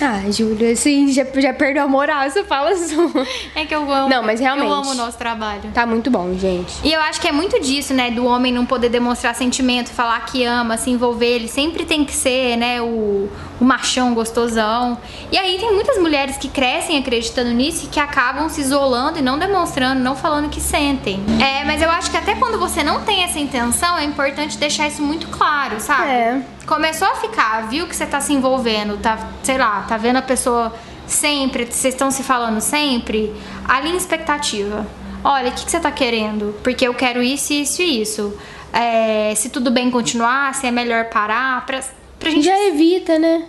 Ah, 0.00 0.30
Júlia, 0.30 0.72
assim, 0.72 1.10
já, 1.12 1.24
já 1.36 1.54
perdeu 1.54 1.84
a 1.84 1.88
moral 1.88 2.22
essa 2.22 2.44
fala 2.44 2.76
sua. 2.76 3.26
É 3.54 3.64
que 3.64 3.74
eu 3.74 3.90
amo. 3.90 4.08
Não, 4.08 4.22
mas 4.22 4.40
realmente. 4.40 4.66
Eu 4.66 4.72
amo 4.72 4.90
o 4.90 4.94
nosso 4.94 5.16
trabalho. 5.16 5.70
Tá 5.72 5.86
muito 5.86 6.10
bom, 6.10 6.34
gente. 6.34 6.74
E 6.84 6.92
eu 6.92 7.00
acho 7.00 7.20
que 7.20 7.28
é 7.28 7.32
muito 7.32 7.60
disso, 7.60 7.94
né? 7.94 8.10
Do 8.10 8.26
homem 8.26 8.52
não 8.52 8.66
poder 8.66 8.88
demonstrar 8.88 9.34
sentimento, 9.34 9.90
falar 9.90 10.20
que 10.26 10.44
ama, 10.44 10.76
se 10.76 10.90
envolver. 10.90 11.36
Ele 11.36 11.48
sempre 11.48 11.84
tem 11.84 12.04
que 12.04 12.14
ser, 12.14 12.56
né? 12.56 12.80
O, 12.82 13.28
o 13.60 13.64
machão 13.64 14.12
gostosão. 14.14 14.98
E 15.32 15.38
aí 15.38 15.58
tem 15.58 15.72
muitas 15.72 15.98
mulheres 15.98 16.36
que 16.36 16.48
crescem 16.48 16.98
acreditando 16.98 17.50
nisso 17.50 17.86
e 17.86 17.88
que 17.88 17.98
acabam 17.98 18.48
se 18.48 18.60
isolando 18.60 19.18
e 19.18 19.22
não 19.22 19.38
demonstrando, 19.38 20.00
não 20.00 20.14
falando 20.14 20.50
que 20.50 20.60
sentem. 20.60 21.22
É, 21.40 21.64
mas 21.64 21.80
eu 21.80 21.90
acho 21.90 22.10
que 22.10 22.16
até 22.16 22.34
quando 22.34 22.58
você 22.58 22.82
não 22.82 23.00
tem 23.02 23.24
essa 23.24 23.38
intenção, 23.38 23.96
é 23.96 24.04
importante 24.04 24.58
deixar 24.58 24.88
isso 24.88 25.02
muito 25.02 25.28
claro, 25.28 25.80
sabe? 25.80 26.10
É. 26.10 26.42
Começou 26.66 27.06
a 27.08 27.14
ficar, 27.14 27.68
viu 27.68 27.86
que 27.86 27.94
você 27.94 28.04
tá 28.04 28.20
se 28.20 28.32
envolvendo, 28.32 28.98
tá, 28.98 29.30
sei 29.42 29.56
lá, 29.56 29.82
tá 29.82 29.96
vendo 29.96 30.16
a 30.16 30.22
pessoa 30.22 30.74
sempre, 31.06 31.64
vocês 31.66 31.94
estão 31.94 32.10
se 32.10 32.24
falando 32.24 32.60
sempre, 32.60 33.32
alinha 33.68 33.96
expectativa. 33.96 34.84
Olha, 35.22 35.50
o 35.50 35.52
que, 35.52 35.64
que 35.64 35.70
você 35.70 35.78
tá 35.78 35.92
querendo? 35.92 36.54
Porque 36.64 36.86
eu 36.86 36.94
quero 36.94 37.22
isso, 37.22 37.52
isso 37.52 37.82
e 37.82 38.02
isso. 38.02 38.36
É, 38.72 39.32
se 39.36 39.48
tudo 39.48 39.70
bem 39.70 39.90
continuar, 39.90 40.54
se 40.54 40.66
é 40.66 40.70
melhor 40.70 41.04
parar, 41.06 41.64
pra, 41.64 41.80
pra 42.18 42.30
gente 42.30 42.44
Já 42.44 42.58
evita, 42.66 43.18
né? 43.18 43.44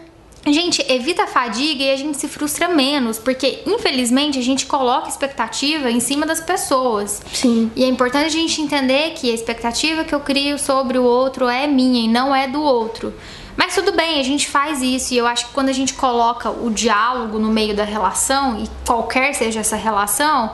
Gente, 0.52 0.84
evita 0.88 1.24
a 1.24 1.28
fadiga 1.28 1.84
e 1.84 1.92
a 1.92 1.98
gente 1.98 2.18
se 2.18 2.28
frustra 2.28 2.68
menos, 2.68 3.18
porque 3.18 3.64
infelizmente 3.66 4.40
a 4.40 4.42
gente 4.42 4.66
coloca 4.66 5.10
expectativa 5.10 5.92
em 5.92 6.00
cima 6.00 6.26
das 6.26 6.40
pessoas. 6.40 7.22
Sim. 7.34 7.72
E 7.76 7.84
é 7.84 7.88
importante 7.88 8.28
a 8.28 8.30
gente 8.30 8.62
entender 8.62 9.12
que 9.12 9.30
a 9.30 9.34
expectativa 9.34 10.04
que 10.04 10.16
eu 10.16 10.20
crio 10.20 10.58
sobre 10.58 10.98
o 10.98 11.04
outro 11.04 11.48
é 11.48 11.68
minha 11.68 12.06
e 12.06 12.08
não 12.08 12.36
é 12.36 12.48
do 12.48 12.62
outro. 12.62 13.14
Mas 13.58 13.74
tudo 13.74 13.92
bem, 13.92 14.20
a 14.20 14.24
gente 14.24 14.48
faz 14.48 14.82
isso 14.84 15.14
e 15.14 15.18
eu 15.18 15.26
acho 15.26 15.48
que 15.48 15.54
quando 15.54 15.70
a 15.70 15.74
gente 15.74 15.96
coloca 15.96 16.50
o 16.50 16.70
diálogo 16.70 17.40
no 17.40 17.50
meio 17.50 17.76
da 17.76 17.84
relação, 17.84 18.60
e 18.64 18.70
qualquer 18.86 19.34
seja 19.34 19.62
essa 19.62 19.76
relação, 19.76 20.52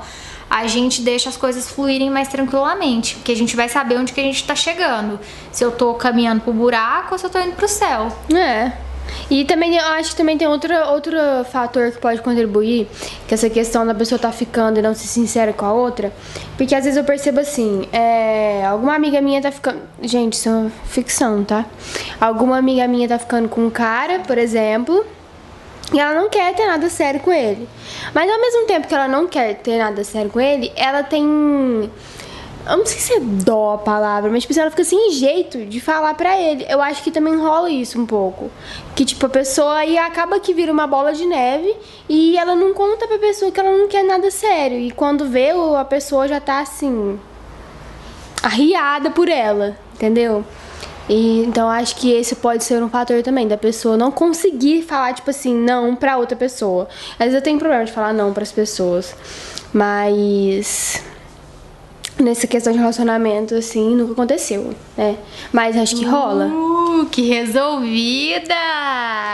a 0.49 0.67
gente 0.67 1.01
deixa 1.01 1.27
as 1.27 1.35
coisas 1.35 1.69
fluírem 1.69 2.09
mais 2.09 2.29
tranquilamente, 2.29 3.15
porque 3.15 3.33
a 3.33 3.35
gente 3.35 3.55
vai 3.55 3.67
saber 3.67 3.97
onde 3.97 4.13
que 4.13 4.21
a 4.21 4.23
gente 4.23 4.43
tá 4.45 4.55
chegando. 4.55 5.19
Se 5.51 5.65
eu 5.65 5.71
tô 5.71 5.93
caminhando 5.95 6.41
pro 6.41 6.53
buraco 6.53 7.09
ou 7.11 7.17
se 7.17 7.25
eu 7.25 7.29
tô 7.29 7.39
indo 7.39 7.55
pro 7.55 7.67
céu. 7.67 8.07
É. 8.33 8.71
E 9.29 9.45
também 9.45 9.75
eu 9.75 9.85
acho 9.93 10.11
que 10.11 10.15
também 10.15 10.37
tem 10.37 10.47
outro, 10.47 10.73
outro 10.89 11.17
fator 11.51 11.91
que 11.91 11.97
pode 11.97 12.21
contribuir, 12.21 12.87
que 13.27 13.33
essa 13.33 13.49
questão 13.49 13.85
da 13.85 13.93
pessoa 13.93 14.19
tá 14.19 14.31
ficando 14.31 14.79
e 14.79 14.81
não 14.81 14.93
se 14.93 15.07
sincera 15.07 15.53
com 15.53 15.65
a 15.65 15.73
outra. 15.73 16.11
Porque 16.57 16.75
às 16.75 16.83
vezes 16.83 16.97
eu 16.97 17.03
percebo 17.03 17.39
assim, 17.39 17.87
é, 17.91 18.65
alguma 18.65 18.95
amiga 18.95 19.21
minha 19.21 19.41
tá 19.41 19.51
ficando. 19.51 19.79
Gente, 20.01 20.33
isso 20.33 20.49
é 20.49 20.69
ficção, 20.87 21.43
tá? 21.43 21.65
Alguma 22.19 22.57
amiga 22.57 22.87
minha 22.87 23.07
tá 23.07 23.17
ficando 23.17 23.49
com 23.49 23.65
um 23.65 23.69
cara, 23.69 24.19
por 24.19 24.37
exemplo. 24.37 25.05
E 25.91 25.99
ela 25.99 26.13
não 26.19 26.29
quer 26.29 26.55
ter 26.55 26.65
nada 26.65 26.89
sério 26.89 27.19
com 27.19 27.31
ele. 27.31 27.67
Mas 28.13 28.29
ao 28.29 28.39
mesmo 28.39 28.65
tempo 28.65 28.87
que 28.87 28.95
ela 28.95 29.07
não 29.07 29.27
quer 29.27 29.55
ter 29.55 29.77
nada 29.77 30.03
sério 30.03 30.29
com 30.31 30.39
ele, 30.39 30.71
ela 30.75 31.03
tem 31.03 31.91
eu 32.65 32.77
não 32.77 32.85
sei 32.85 32.99
se 32.99 33.13
é 33.13 33.19
dó 33.19 33.73
a 33.73 33.77
palavra, 33.77 34.31
mas 34.31 34.43
tipo, 34.43 34.57
ela 34.57 34.69
fica 34.69 34.85
sem 34.85 35.11
jeito 35.11 35.65
de 35.65 35.81
falar 35.81 36.13
pra 36.13 36.39
ele. 36.39 36.65
Eu 36.69 36.81
acho 36.81 37.03
que 37.03 37.11
também 37.11 37.35
rola 37.35 37.69
isso 37.69 37.99
um 37.99 38.05
pouco. 38.05 38.49
Que 38.95 39.03
tipo, 39.03 39.25
a 39.25 39.29
pessoa 39.29 39.75
aí 39.75 39.97
acaba 39.97 40.39
que 40.39 40.53
vira 40.53 40.71
uma 40.71 40.87
bola 40.87 41.13
de 41.13 41.25
neve 41.25 41.75
e 42.07 42.37
ela 42.37 42.55
não 42.55 42.73
conta 42.73 43.05
pra 43.05 43.17
pessoa 43.17 43.51
que 43.51 43.59
ela 43.59 43.71
não 43.71 43.87
quer 43.87 44.03
nada 44.03 44.31
sério. 44.31 44.77
E 44.77 44.91
quando 44.91 45.25
vê, 45.25 45.49
a 45.77 45.83
pessoa 45.83 46.27
já 46.27 46.39
tá 46.39 46.59
assim. 46.61 47.19
arriada 48.41 49.09
por 49.09 49.27
ela, 49.27 49.77
entendeu? 49.93 50.45
E, 51.09 51.43
então 51.43 51.69
acho 51.69 51.97
que 51.97 52.13
esse 52.13 52.35
pode 52.35 52.63
ser 52.63 52.81
um 52.81 52.87
fator 52.87 53.21
também 53.21 53.45
da 53.45 53.57
pessoa 53.57 53.97
não 53.97 54.09
conseguir 54.09 54.83
falar 54.83 55.13
tipo 55.13 55.29
assim 55.29 55.53
não 55.53 55.97
para 55.97 56.17
outra 56.17 56.37
pessoa. 56.37 56.87
Às 57.13 57.25
vezes 57.25 57.35
eu 57.35 57.41
tenho 57.41 57.59
problema 57.59 57.83
de 57.83 57.91
falar 57.91 58.13
não 58.13 58.31
para 58.31 58.43
as 58.43 58.53
pessoas, 58.53 59.13
mas 59.73 61.03
nessa 62.19 62.47
questão 62.47 62.71
de 62.73 62.79
relacionamento, 62.79 63.55
assim, 63.55 63.95
nunca 63.95 64.13
aconteceu, 64.13 64.73
né? 64.97 65.17
Mas 65.51 65.75
acho 65.77 65.95
que 65.95 66.05
rola. 66.05 66.45
Uh, 66.47 67.05
que 67.07 67.23
resolvida! 67.27 68.55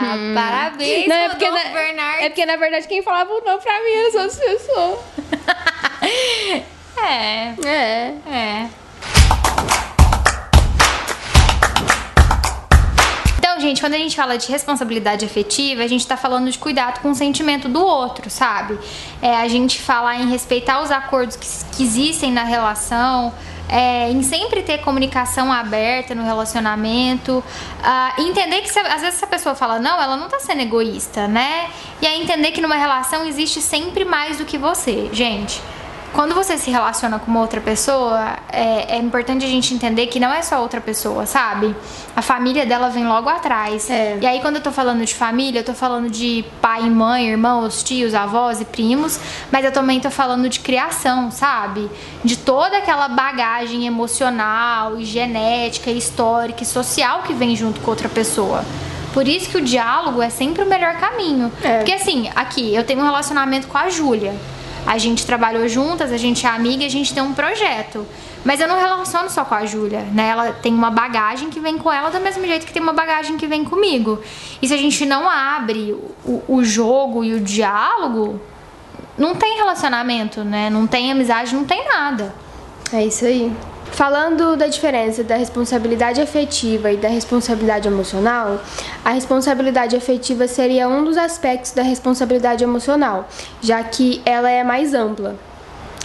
Hum. 0.02 0.34
Parabéns, 0.34 1.06
não, 1.08 1.16
é 1.16 1.28
porque, 1.28 1.50
na, 1.50 1.64
Bernardo. 1.64 2.22
é 2.22 2.28
porque, 2.28 2.46
na 2.46 2.56
verdade, 2.56 2.88
quem 2.88 3.02
falava 3.02 3.30
não 3.44 3.58
pra 3.58 3.82
mim 3.84 3.90
era 3.90 4.10
só 4.10 4.20
as 4.20 4.36
pessoas. 4.40 4.98
é. 7.02 7.54
É. 7.66 8.14
É. 8.30 8.66
gente, 13.60 13.80
quando 13.80 13.94
a 13.94 13.98
gente 13.98 14.16
fala 14.16 14.36
de 14.36 14.50
responsabilidade 14.50 15.24
afetiva, 15.24 15.82
a 15.82 15.86
gente 15.86 16.06
tá 16.06 16.16
falando 16.16 16.50
de 16.50 16.58
cuidado 16.58 17.00
com 17.00 17.10
o 17.10 17.14
sentimento 17.14 17.68
do 17.68 17.84
outro, 17.84 18.28
sabe? 18.30 18.78
É 19.22 19.36
a 19.36 19.48
gente 19.48 19.80
falar 19.80 20.16
em 20.20 20.28
respeitar 20.28 20.82
os 20.82 20.90
acordos 20.90 21.36
que, 21.36 21.76
que 21.76 21.82
existem 21.82 22.32
na 22.32 22.44
relação, 22.44 23.32
é, 23.68 24.10
em 24.10 24.22
sempre 24.22 24.62
ter 24.62 24.78
comunicação 24.78 25.52
aberta 25.52 26.14
no 26.14 26.24
relacionamento, 26.24 27.38
uh, 27.38 28.20
entender 28.20 28.62
que 28.62 28.72
se, 28.72 28.78
às 28.80 29.00
vezes 29.00 29.16
essa 29.16 29.26
pessoa 29.26 29.54
fala 29.54 29.78
não, 29.78 30.00
ela 30.02 30.16
não 30.16 30.28
tá 30.28 30.40
sendo 30.40 30.62
egoísta, 30.62 31.28
né? 31.28 31.68
E 32.02 32.06
aí 32.06 32.20
entender 32.20 32.50
que 32.50 32.60
numa 32.60 32.76
relação 32.76 33.24
existe 33.26 33.60
sempre 33.60 34.04
mais 34.04 34.38
do 34.38 34.44
que 34.44 34.58
você, 34.58 35.08
gente 35.12 35.62
quando 36.12 36.34
você 36.34 36.58
se 36.58 36.70
relaciona 36.70 37.18
com 37.18 37.30
uma 37.30 37.40
outra 37.40 37.60
pessoa, 37.60 38.36
é, 38.52 38.96
é, 38.96 38.98
importante 38.98 39.44
a 39.44 39.48
gente 39.48 39.72
entender 39.72 40.06
que 40.08 40.18
não 40.18 40.32
é 40.32 40.42
só 40.42 40.60
outra 40.60 40.80
pessoa, 40.80 41.24
sabe? 41.24 41.74
A 42.16 42.22
família 42.22 42.66
dela 42.66 42.88
vem 42.88 43.06
logo 43.06 43.28
atrás. 43.28 43.88
É. 43.88 44.18
E 44.20 44.26
aí, 44.26 44.40
quando 44.40 44.56
eu 44.56 44.62
tô 44.62 44.72
falando 44.72 45.04
de 45.04 45.14
família, 45.14 45.60
eu 45.60 45.64
tô 45.64 45.74
falando 45.74 46.10
de 46.10 46.44
pai 46.60 46.82
e 46.84 46.90
mãe, 46.90 47.28
irmãos, 47.28 47.82
tios, 47.82 48.14
avós 48.14 48.60
e 48.60 48.64
primos, 48.64 49.20
mas 49.52 49.64
eu 49.64 49.72
também 49.72 50.00
tô 50.00 50.10
falando 50.10 50.48
de 50.48 50.60
criação, 50.60 51.30
sabe? 51.30 51.88
De 52.24 52.36
toda 52.36 52.78
aquela 52.78 53.08
bagagem 53.08 53.86
emocional, 53.86 54.98
e 54.98 55.04
genética, 55.04 55.90
e 55.90 55.98
histórica 55.98 56.62
e 56.62 56.66
social 56.66 57.22
que 57.22 57.32
vem 57.32 57.54
junto 57.54 57.80
com 57.80 57.90
outra 57.90 58.08
pessoa. 58.08 58.64
Por 59.12 59.26
isso 59.26 59.50
que 59.50 59.56
o 59.56 59.60
diálogo 59.60 60.22
é 60.22 60.30
sempre 60.30 60.62
o 60.62 60.66
melhor 60.66 60.94
caminho. 60.94 61.52
É. 61.62 61.78
Porque 61.78 61.92
assim, 61.92 62.30
aqui, 62.34 62.74
eu 62.74 62.84
tenho 62.84 63.00
um 63.00 63.04
relacionamento 63.04 63.66
com 63.66 63.78
a 63.78 63.88
Júlia. 63.88 64.34
A 64.86 64.98
gente 64.98 65.26
trabalhou 65.26 65.68
juntas, 65.68 66.12
a 66.12 66.16
gente 66.16 66.46
é 66.46 66.48
amiga, 66.48 66.84
a 66.84 66.88
gente 66.88 67.12
tem 67.12 67.22
um 67.22 67.32
projeto. 67.32 68.06
Mas 68.44 68.60
eu 68.60 68.66
não 68.66 68.78
relaciono 68.78 69.28
só 69.28 69.44
com 69.44 69.54
a 69.54 69.66
Júlia, 69.66 70.00
né? 70.12 70.28
Ela 70.28 70.52
tem 70.52 70.72
uma 70.72 70.90
bagagem 70.90 71.50
que 71.50 71.60
vem 71.60 71.76
com 71.76 71.92
ela 71.92 72.10
do 72.10 72.18
mesmo 72.20 72.46
jeito 72.46 72.66
que 72.66 72.72
tem 72.72 72.82
uma 72.82 72.92
bagagem 72.92 73.36
que 73.36 73.46
vem 73.46 73.64
comigo. 73.64 74.18
E 74.62 74.68
se 74.68 74.74
a 74.74 74.78
gente 74.78 75.04
não 75.04 75.28
abre 75.28 75.92
o, 76.24 76.42
o 76.48 76.64
jogo 76.64 77.22
e 77.22 77.34
o 77.34 77.40
diálogo, 77.40 78.40
não 79.18 79.34
tem 79.34 79.56
relacionamento, 79.56 80.42
né? 80.42 80.70
Não 80.70 80.86
tem 80.86 81.12
amizade, 81.12 81.54
não 81.54 81.64
tem 81.64 81.86
nada. 81.86 82.34
É 82.92 83.04
isso 83.04 83.26
aí. 83.26 83.52
Falando 83.92 84.56
da 84.56 84.66
diferença 84.66 85.22
da 85.22 85.36
responsabilidade 85.36 86.20
afetiva 86.20 86.90
e 86.90 86.96
da 86.96 87.08
responsabilidade 87.08 87.88
emocional, 87.88 88.60
a 89.04 89.10
responsabilidade 89.10 89.96
afetiva 89.96 90.46
seria 90.46 90.88
um 90.88 91.04
dos 91.04 91.18
aspectos 91.18 91.72
da 91.72 91.82
responsabilidade 91.82 92.64
emocional, 92.64 93.28
já 93.60 93.82
que 93.82 94.22
ela 94.24 94.50
é 94.50 94.64
mais 94.64 94.94
ampla. 94.94 95.36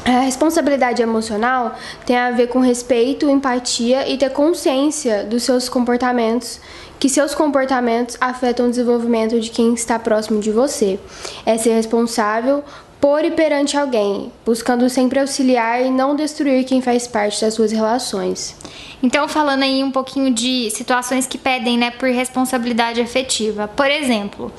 A 0.03 0.19
responsabilidade 0.19 1.01
emocional 1.01 1.73
tem 2.05 2.15
a 2.15 2.29
ver 2.29 2.47
com 2.47 2.59
respeito, 2.59 3.27
empatia 3.27 4.07
e 4.07 4.17
ter 4.17 4.29
consciência 4.29 5.23
dos 5.23 5.41
seus 5.41 5.67
comportamentos, 5.67 6.59
que 6.99 7.09
seus 7.09 7.33
comportamentos 7.33 8.15
afetam 8.21 8.67
o 8.67 8.69
desenvolvimento 8.69 9.39
de 9.39 9.49
quem 9.49 9.73
está 9.73 9.97
próximo 9.97 10.39
de 10.39 10.51
você. 10.51 10.99
É 11.43 11.57
ser 11.57 11.73
responsável 11.73 12.63
por 12.99 13.23
e 13.23 13.31
perante 13.31 13.77
alguém, 13.77 14.31
buscando 14.45 14.89
sempre 14.89 15.19
auxiliar 15.19 15.85
e 15.85 15.89
não 15.89 16.15
destruir 16.15 16.65
quem 16.65 16.81
faz 16.81 17.07
parte 17.07 17.41
das 17.41 17.53
suas 17.53 17.71
relações. 17.71 18.55
Então, 19.03 19.27
falando 19.27 19.63
aí 19.63 19.83
um 19.83 19.91
pouquinho 19.91 20.33
de 20.33 20.69
situações 20.71 21.27
que 21.27 21.37
pedem, 21.37 21.77
né, 21.77 21.91
por 21.91 22.09
responsabilidade 22.09 22.99
afetiva. 23.01 23.67
Por 23.67 23.89
exemplo, 23.89 24.51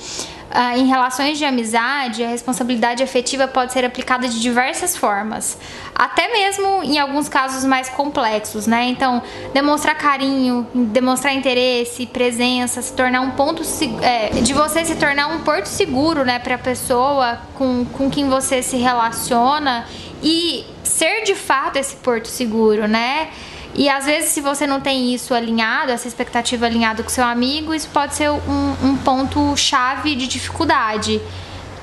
ah, 0.49 0.77
em 0.77 0.87
relações 0.87 1.37
de 1.37 1.45
amizade, 1.45 2.23
a 2.23 2.27
responsabilidade 2.29 3.03
afetiva 3.03 3.47
pode 3.47 3.73
ser 3.73 3.83
aplicada 3.83 4.27
de 4.27 4.39
diversas 4.39 4.95
formas, 4.95 5.57
até 5.93 6.31
mesmo 6.31 6.83
em 6.83 6.99
alguns 6.99 7.27
casos 7.27 7.63
mais 7.63 7.89
complexos, 7.89 8.65
né? 8.65 8.85
Então, 8.85 9.21
demonstrar 9.53 9.95
carinho, 9.95 10.65
demonstrar 10.73 11.33
interesse, 11.33 12.05
presença, 12.05 12.81
se 12.81 12.93
tornar 12.93 13.21
um 13.21 13.31
ponto 13.31 13.61
é, 14.01 14.29
de 14.41 14.53
você 14.53 14.85
se 14.85 14.95
tornar 14.95 15.27
um 15.27 15.39
porto 15.39 15.65
seguro, 15.65 16.23
né, 16.23 16.39
para 16.39 16.55
a 16.55 16.59
pessoa 16.59 17.39
com, 17.55 17.85
com 17.85 18.09
quem 18.09 18.29
você 18.29 18.61
se 18.61 18.77
relaciona 18.77 19.85
e 20.23 20.65
ser 20.83 21.23
de 21.23 21.35
fato 21.35 21.77
esse 21.77 21.95
porto 21.97 22.27
seguro, 22.27 22.87
né? 22.87 23.29
E 23.77 23.87
às 23.87 24.05
vezes, 24.05 24.31
se 24.31 24.41
você 24.41 24.65
não 24.65 24.81
tem 24.81 25.13
isso 25.13 25.35
alinhado, 25.35 25.91
essa 25.91 26.07
expectativa 26.07 26.65
alinhada 26.65 27.03
com 27.03 27.09
seu 27.09 27.23
amigo, 27.23 27.75
isso 27.75 27.87
pode 27.93 28.15
ser 28.15 28.31
um, 28.31 28.75
um 28.83 28.97
ponto-chave 28.97 30.15
de 30.15 30.27
dificuldade 30.27 31.21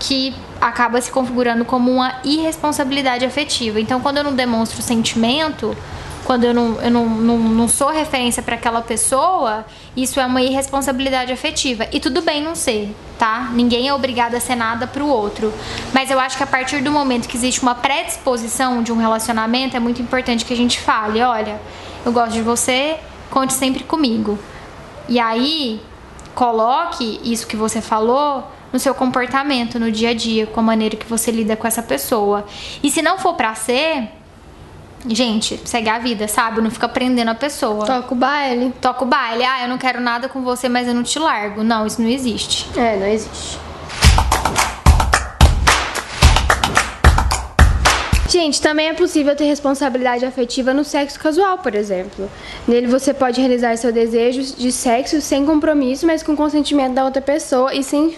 que 0.00 0.34
acaba 0.60 1.00
se 1.00 1.10
configurando 1.12 1.64
como 1.64 1.92
uma 1.92 2.16
irresponsabilidade 2.24 3.24
afetiva. 3.24 3.80
Então, 3.80 4.00
quando 4.00 4.16
eu 4.18 4.24
não 4.24 4.34
demonstro 4.34 4.82
sentimento 4.82 5.76
quando 6.25 6.45
eu 6.45 6.54
não, 6.54 6.81
eu 6.81 6.90
não, 6.90 7.07
não, 7.07 7.38
não 7.38 7.69
sou 7.69 7.90
referência 7.90 8.43
para 8.43 8.54
aquela 8.54 8.81
pessoa, 8.81 9.64
isso 9.95 10.19
é 10.19 10.25
uma 10.25 10.40
irresponsabilidade 10.40 11.31
afetiva. 11.31 11.87
E 11.93 12.00
tudo 12.00 12.23
bem 12.23 12.43
não 12.43 12.54
ser, 12.54 12.95
tá? 13.19 13.50
Ninguém 13.52 13.88
é 13.88 13.95
obrigado 13.95 14.35
a 14.35 14.40
ser 14.40 14.54
nada 14.57 14.87
pro 14.87 15.07
outro. 15.07 15.52
Mas 15.93 16.11
eu 16.11 16.19
acho 16.19 16.37
que 16.37 16.43
a 16.43 16.47
partir 16.47 16.81
do 16.81 16.90
momento 16.90 17.28
que 17.28 17.37
existe 17.37 17.62
uma 17.62 17.75
predisposição 17.75 18.83
de 18.83 18.90
um 18.90 18.97
relacionamento, 18.97 19.76
é 19.76 19.81
muito 19.81 20.00
importante 20.00 20.45
que 20.45 20.54
a 20.54 20.57
gente 20.57 20.81
fale: 20.81 21.21
olha, 21.21 21.61
eu 22.04 22.11
gosto 22.11 22.33
de 22.33 22.43
você, 22.43 22.97
conte 23.31 23.52
sempre 23.52 23.85
comigo. 23.85 24.38
E 25.07 25.21
aí, 25.21 25.81
coloque 26.35 27.21
isso 27.23 27.47
que 27.47 27.57
você 27.57 27.83
falou 27.83 28.50
no 28.73 28.78
seu 28.78 28.95
comportamento 28.95 29.78
no 29.78 29.93
dia 29.93 30.11
a 30.11 30.14
dia, 30.14 30.47
com 30.47 30.59
a 30.59 30.62
maneira 30.62 30.97
que 30.97 31.07
você 31.07 31.31
lida 31.31 31.54
com 31.54 31.66
essa 31.66 31.83
pessoa. 31.83 32.45
E 32.83 32.90
se 32.90 33.02
não 33.02 33.19
for 33.19 33.35
pra 33.35 33.54
ser, 33.54 34.09
gente, 35.08 35.61
segue 35.64 35.88
a 35.88 35.99
vida, 35.99 36.26
sabe? 36.28 36.61
Não 36.61 36.70
fica 36.70 36.88
prendendo 36.88 37.30
a 37.30 37.34
pessoa. 37.34 37.84
Toca 37.87 38.12
o 38.12 38.16
baile. 38.16 38.73
Toca 38.80 39.04
o 39.04 39.06
baile. 39.06 39.44
Ah, 39.44 39.62
eu 39.62 39.68
não 39.68 39.78
quero 39.78 40.00
nada 40.00 40.28
com 40.28 40.42
você, 40.42 40.68
mas 40.68 40.88
eu 40.88 40.94
não 40.94 41.02
te 41.02 41.18
largo. 41.18 41.62
Não, 41.62 41.87
isso 41.87 42.00
não 42.00 42.08
existe. 42.08 42.66
É, 42.78 42.96
não 42.96 43.06
existe. 43.06 43.58
Gente, 48.34 48.60
também 48.60 48.88
é 48.88 48.92
possível 48.92 49.36
ter 49.36 49.44
responsabilidade 49.44 50.24
afetiva 50.24 50.74
no 50.74 50.82
sexo 50.82 51.20
casual, 51.20 51.58
por 51.58 51.72
exemplo. 51.72 52.28
Nele 52.66 52.88
você 52.88 53.14
pode 53.14 53.40
realizar 53.40 53.76
seu 53.76 53.92
desejo 53.92 54.56
de 54.56 54.72
sexo 54.72 55.20
sem 55.20 55.46
compromisso, 55.46 56.04
mas 56.04 56.20
com 56.20 56.34
consentimento 56.34 56.94
da 56.94 57.04
outra 57.04 57.22
pessoa 57.22 57.72
e 57.72 57.84
sem, 57.84 58.12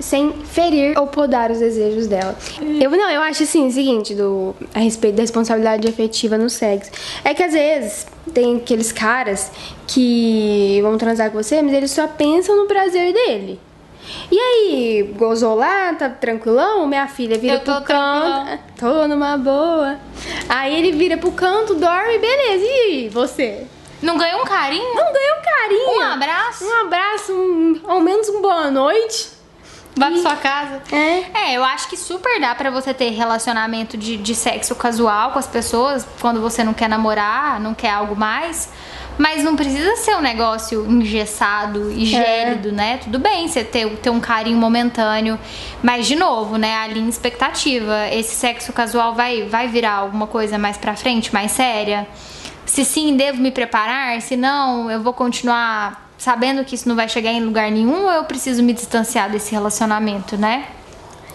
sem 0.00 0.32
ferir 0.32 0.98
ou 0.98 1.06
podar 1.06 1.52
os 1.52 1.60
desejos 1.60 2.08
dela. 2.08 2.36
Eu 2.60 2.90
não, 2.90 3.08
eu 3.08 3.20
acho 3.20 3.44
assim, 3.44 3.68
o 3.68 3.70
seguinte, 3.70 4.16
do, 4.16 4.52
a 4.74 4.80
respeito 4.80 5.14
da 5.14 5.22
responsabilidade 5.22 5.86
afetiva 5.86 6.36
no 6.36 6.50
sexo. 6.50 6.90
É 7.22 7.32
que 7.32 7.44
às 7.44 7.52
vezes 7.52 8.08
tem 8.34 8.56
aqueles 8.56 8.90
caras 8.90 9.52
que 9.86 10.80
vão 10.82 10.98
transar 10.98 11.30
com 11.30 11.40
você, 11.40 11.62
mas 11.62 11.72
eles 11.72 11.92
só 11.92 12.08
pensam 12.08 12.56
no 12.56 12.66
prazer 12.66 13.12
dele. 13.12 13.60
E 14.30 14.38
aí, 14.38 15.14
gozou 15.16 15.54
lá, 15.54 15.94
tá 15.94 16.08
tranquilão? 16.08 16.86
Minha 16.86 17.06
filha 17.06 17.38
vira 17.38 17.60
pro 17.60 17.80
canto. 17.82 18.62
Tô 18.78 19.06
numa 19.06 19.36
boa. 19.36 19.98
Aí 20.48 20.74
ele 20.74 20.92
vira 20.92 21.16
pro 21.16 21.32
canto, 21.32 21.74
dorme, 21.74 22.18
beleza. 22.18 22.64
E 22.64 23.08
você? 23.08 23.66
Não 24.02 24.18
ganhou 24.18 24.40
um 24.40 24.44
carinho? 24.44 24.94
Não 24.94 25.12
ganhou 25.12 25.38
um 25.38 25.42
carinho. 25.42 25.98
Um 25.98 26.12
abraço? 26.12 26.64
Um 26.64 26.80
abraço, 26.80 27.32
um, 27.32 27.80
ao 27.86 28.00
menos 28.00 28.28
um 28.28 28.42
boa 28.42 28.70
noite. 28.70 29.30
Vai 29.94 30.10
pra 30.10 30.20
sua 30.22 30.36
casa. 30.36 30.82
É. 30.90 31.50
É, 31.50 31.56
eu 31.56 31.62
acho 31.62 31.88
que 31.88 31.96
super 31.96 32.40
dá 32.40 32.54
para 32.54 32.70
você 32.70 32.94
ter 32.94 33.10
relacionamento 33.10 33.96
de, 33.96 34.16
de 34.16 34.34
sexo 34.34 34.74
casual 34.74 35.32
com 35.32 35.38
as 35.38 35.46
pessoas 35.46 36.06
quando 36.20 36.40
você 36.40 36.64
não 36.64 36.72
quer 36.72 36.88
namorar, 36.88 37.60
não 37.60 37.74
quer 37.74 37.90
algo 37.90 38.16
mais. 38.16 38.70
Mas 39.18 39.44
não 39.44 39.54
precisa 39.54 39.96
ser 39.96 40.16
um 40.16 40.20
negócio 40.20 40.84
engessado 40.90 41.90
e 41.92 42.02
é. 42.02 42.06
gélido, 42.06 42.68
é. 42.68 42.72
né? 42.72 42.96
Tudo 42.98 43.18
bem 43.18 43.46
você 43.46 43.62
ter, 43.62 43.88
ter 43.96 44.10
um 44.10 44.20
carinho 44.20 44.58
momentâneo. 44.58 45.38
Mas, 45.82 46.06
de 46.06 46.16
novo, 46.16 46.56
né? 46.56 46.76
A 46.76 46.86
linha 46.86 47.08
expectativa. 47.08 48.08
Esse 48.10 48.34
sexo 48.34 48.72
casual 48.72 49.14
vai, 49.14 49.42
vai 49.42 49.68
virar 49.68 49.92
alguma 49.92 50.26
coisa 50.26 50.58
mais 50.58 50.76
pra 50.76 50.96
frente, 50.96 51.32
mais 51.32 51.52
séria? 51.52 52.06
Se 52.64 52.84
sim, 52.84 53.16
devo 53.16 53.40
me 53.40 53.50
preparar? 53.50 54.20
Se 54.22 54.36
não, 54.36 54.90
eu 54.90 55.02
vou 55.02 55.12
continuar 55.12 56.10
sabendo 56.16 56.64
que 56.64 56.74
isso 56.74 56.88
não 56.88 56.94
vai 56.94 57.08
chegar 57.08 57.32
em 57.32 57.40
lugar 57.40 57.70
nenhum 57.70 58.04
ou 58.04 58.10
eu 58.10 58.24
preciso 58.24 58.62
me 58.62 58.72
distanciar 58.72 59.28
desse 59.28 59.52
relacionamento, 59.52 60.36
né? 60.36 60.66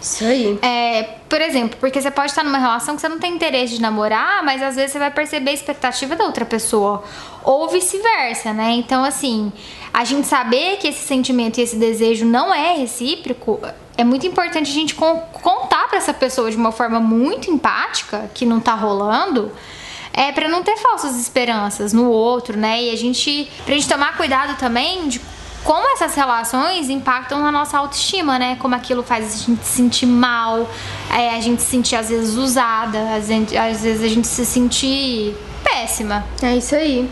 Isso 0.01 0.24
aí. 0.24 0.57
É, 0.62 1.17
por 1.29 1.41
exemplo, 1.41 1.77
porque 1.79 2.01
você 2.01 2.10
pode 2.10 2.31
estar 2.31 2.43
numa 2.43 2.57
relação 2.57 2.96
que 2.96 3.01
você 3.01 3.10
não 3.10 3.19
tem 3.19 3.34
interesse 3.36 3.75
de 3.75 3.81
namorar, 3.81 4.43
mas 4.43 4.62
às 4.62 4.75
vezes 4.75 4.91
você 4.91 5.00
vai 5.00 5.12
perceber 5.12 5.51
a 5.51 5.53
expectativa 5.53 6.15
da 6.15 6.24
outra 6.25 6.46
pessoa. 6.46 7.03
Ou 7.43 7.67
vice-versa, 7.69 8.53
né? 8.53 8.72
Então, 8.72 9.03
assim, 9.03 9.51
a 9.93 10.03
gente 10.03 10.27
saber 10.27 10.77
que 10.77 10.88
esse 10.88 11.05
sentimento 11.05 11.57
e 11.57 11.62
esse 11.63 11.75
desejo 11.75 12.25
não 12.25 12.53
é 12.53 12.74
recíproco, 12.74 13.60
é 13.98 14.03
muito 14.03 14.25
importante 14.27 14.69
a 14.69 14.74
gente 14.74 14.96
contar 14.96 15.88
para 15.88 15.98
essa 15.98 16.13
pessoa 16.13 16.50
de 16.50 16.55
uma 16.55 16.72
forma 16.72 17.00
muito 17.00 17.50
empática 17.50 18.29
que 18.34 18.46
não 18.46 18.60
tá 18.60 18.74
rolando. 18.74 19.51
É 20.13 20.31
para 20.31 20.48
não 20.48 20.63
ter 20.63 20.77
falsas 20.77 21.15
esperanças 21.19 21.93
no 21.93 22.10
outro, 22.10 22.57
né? 22.57 22.84
E 22.84 22.91
a 22.91 22.96
gente, 22.96 23.50
pra 23.65 23.74
gente 23.75 23.88
tomar 23.88 24.15
cuidado 24.17 24.57
também 24.57 25.07
de 25.07 25.20
como 25.68 25.86
essas 25.92 26.16
relações 26.16 26.90
impactam 26.90 27.42
na 27.42 27.51
nossa 27.51 27.77
autoestima, 27.77 28.40
né? 28.40 28.56
Como 28.56 28.74
aquilo 28.74 29.03
faz 29.03 29.34
a 29.34 29.38
gente 29.46 29.66
se 29.66 29.75
sentir 29.75 30.06
mal, 30.06 30.66
é, 31.12 31.36
a 31.36 31.42
gente 31.42 31.62
se 31.62 31.68
sentir 31.68 31.98
às 31.98 32.08
vezes 32.08 32.36
usada, 32.36 32.98
às 33.14 33.27
vezes, 33.27 33.53
às 33.53 33.82
vezes 33.82 34.01
a 34.01 34.08
gente 34.08 34.27
se 34.27 34.46
sentir 34.46 35.36
péssima. 35.62 36.24
É 36.42 36.56
isso 36.56 36.74
aí. 36.74 37.10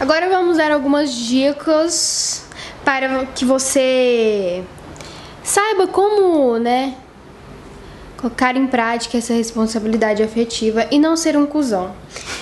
Agora 0.00 0.28
vamos 0.28 0.56
dar 0.56 0.72
algumas 0.72 1.14
dicas 1.14 2.48
para 2.84 3.26
que 3.26 3.44
você 3.44 4.64
saiba 5.44 5.86
como, 5.86 6.58
né, 6.58 6.96
colocar 8.16 8.56
em 8.56 8.66
prática 8.66 9.18
essa 9.18 9.34
responsabilidade 9.34 10.20
afetiva 10.20 10.84
e 10.90 10.98
não 10.98 11.16
ser 11.16 11.36
um 11.36 11.46
cuzão. 11.46 11.94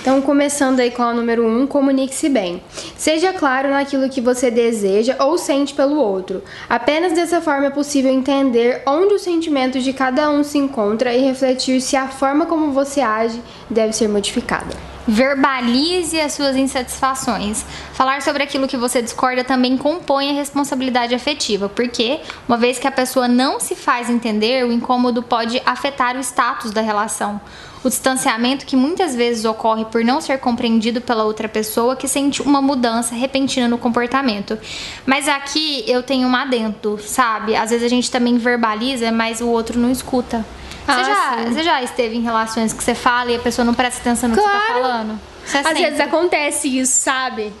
Então, 0.07 0.21
começando 0.21 0.79
aí 0.79 0.89
com 0.89 1.03
a 1.03 1.13
número 1.13 1.45
1, 1.45 1.63
um, 1.63 1.67
comunique-se 1.67 2.29
bem. 2.29 2.63
Seja 2.95 3.33
claro 3.33 3.69
naquilo 3.69 4.07
que 4.07 4.21
você 4.21 4.49
deseja 4.49 5.17
ou 5.19 5.37
sente 5.37 5.73
pelo 5.73 5.97
outro. 5.97 6.41
Apenas 6.69 7.11
dessa 7.11 7.41
forma 7.41 7.65
é 7.65 7.69
possível 7.69 8.09
entender 8.09 8.83
onde 8.87 9.15
os 9.15 9.21
sentimentos 9.21 9.83
de 9.83 9.91
cada 9.91 10.29
um 10.29 10.45
se 10.45 10.57
encontram 10.57 11.11
e 11.11 11.17
refletir 11.17 11.81
se 11.81 11.97
a 11.97 12.07
forma 12.07 12.45
como 12.45 12.71
você 12.71 13.01
age 13.01 13.41
deve 13.69 13.91
ser 13.91 14.07
modificada. 14.07 14.73
Verbalize 15.05 16.19
as 16.19 16.31
suas 16.31 16.55
insatisfações. 16.55 17.65
Falar 17.91 18.21
sobre 18.21 18.43
aquilo 18.43 18.67
que 18.67 18.77
você 18.77 19.01
discorda 19.01 19.43
também 19.43 19.77
compõe 19.77 20.29
a 20.29 20.33
responsabilidade 20.33 21.15
afetiva, 21.15 21.67
porque, 21.67 22.21
uma 22.47 22.57
vez 22.57 22.79
que 22.79 22.87
a 22.87 22.91
pessoa 22.91 23.27
não 23.27 23.59
se 23.59 23.75
faz 23.75 24.09
entender, 24.09 24.65
o 24.65 24.71
incômodo 24.71 25.21
pode 25.21 25.61
afetar 25.65 26.15
o 26.15 26.19
status 26.19 26.71
da 26.71 26.81
relação. 26.81 27.41
O 27.83 27.89
distanciamento 27.89 28.65
que 28.65 28.75
muitas 28.75 29.15
vezes 29.15 29.45
ocorre 29.45 29.85
por 29.85 30.03
não 30.03 30.19
ser 30.19 30.39
compreendido 30.39 30.99
pela 30.99 31.23
outra 31.23 31.47
pessoa 31.47 31.95
que 31.95 32.07
sente 32.07 32.41
uma 32.41 32.61
mudança 32.61 33.15
repentina 33.15 33.67
no 33.67 33.77
comportamento. 33.77 34.57
Mas 35.05 35.27
aqui 35.27 35.83
eu 35.87 36.01
tenho 36.03 36.27
um 36.27 36.35
adendo, 36.35 36.99
sabe? 36.99 37.55
Às 37.55 37.69
vezes 37.69 37.85
a 37.85 37.89
gente 37.89 38.09
também 38.09 38.37
verbaliza, 38.37 39.11
mas 39.11 39.41
o 39.41 39.47
outro 39.47 39.79
não 39.79 39.91
escuta. 39.91 40.45
Ah, 40.87 40.95
você, 40.95 41.03
já, 41.03 41.51
você 41.51 41.63
já 41.63 41.83
esteve 41.83 42.15
em 42.15 42.21
relações 42.21 42.71
que 42.71 42.83
você 42.83 42.95
fala 42.95 43.31
e 43.31 43.35
a 43.35 43.39
pessoa 43.39 43.65
não 43.65 43.73
presta 43.73 43.99
atenção 43.99 44.29
no 44.29 44.35
claro. 44.35 44.51
que 44.51 44.57
você 44.57 44.67
tá 44.67 44.73
falando? 44.73 45.19
Você 45.45 45.57
Às 45.57 45.77
vezes 45.77 45.99
acontece 45.99 46.79
isso, 46.79 46.93
sabe? 46.93 47.53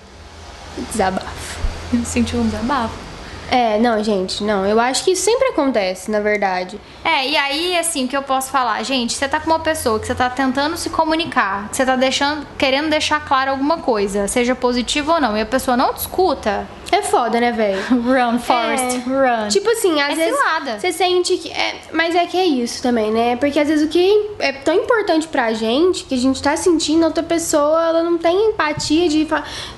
Desabafo. 0.91 1.59
Eu 1.93 2.03
senti 2.05 2.35
um 2.35 2.45
desabafo. 2.45 3.07
É, 3.49 3.79
não, 3.79 4.03
gente, 4.03 4.43
não. 4.43 4.65
Eu 4.65 4.79
acho 4.79 5.03
que 5.03 5.11
isso 5.11 5.23
sempre 5.23 5.49
acontece, 5.49 6.11
na 6.11 6.19
verdade. 6.19 6.79
É, 7.07 7.25
e 7.25 7.37
aí, 7.37 7.77
assim, 7.77 8.03
o 8.03 8.07
que 8.09 8.17
eu 8.17 8.21
posso 8.21 8.51
falar? 8.51 8.83
Gente, 8.83 9.13
você 9.13 9.29
tá 9.29 9.39
com 9.39 9.49
uma 9.49 9.61
pessoa 9.61 9.97
que 9.97 10.05
você 10.05 10.13
tá 10.13 10.29
tentando 10.29 10.75
se 10.75 10.89
comunicar, 10.89 11.69
que 11.69 11.77
você 11.77 11.85
tá 11.85 11.95
deixando, 11.95 12.45
querendo 12.57 12.89
deixar 12.89 13.23
claro 13.25 13.51
alguma 13.51 13.77
coisa, 13.77 14.27
seja 14.27 14.53
positivo 14.53 15.13
ou 15.13 15.21
não, 15.21 15.37
e 15.37 15.39
a 15.39 15.45
pessoa 15.45 15.77
não 15.77 15.93
te 15.93 16.01
escuta, 16.01 16.67
é 16.91 17.01
foda, 17.01 17.39
né, 17.39 17.51
velho? 17.51 17.79
Run, 17.91 18.39
Forest, 18.39 18.97
é. 18.97 18.99
run. 18.99 19.47
Tipo 19.49 19.69
assim, 19.69 19.99
às 19.99 20.13
é 20.13 20.15
vezes 20.15 20.37
cilada. 20.37 20.79
você 20.79 20.91
sente 20.91 21.37
que. 21.37 21.51
É, 21.51 21.75
mas 21.91 22.15
é 22.15 22.25
que 22.25 22.37
é 22.37 22.45
isso 22.45 22.81
também, 22.81 23.11
né? 23.11 23.35
Porque 23.35 23.59
às 23.59 23.67
vezes 23.67 23.85
o 23.85 23.89
que 23.89 24.31
é 24.39 24.53
tão 24.53 24.73
importante 24.73 25.27
pra 25.27 25.53
gente, 25.53 26.05
que 26.05 26.15
a 26.15 26.17
gente 26.17 26.41
tá 26.41 26.55
sentindo, 26.55 27.05
outra 27.05 27.23
pessoa, 27.23 27.87
ela 27.87 28.03
não 28.03 28.17
tem 28.17 28.49
empatia 28.49 29.09
de, 29.09 29.27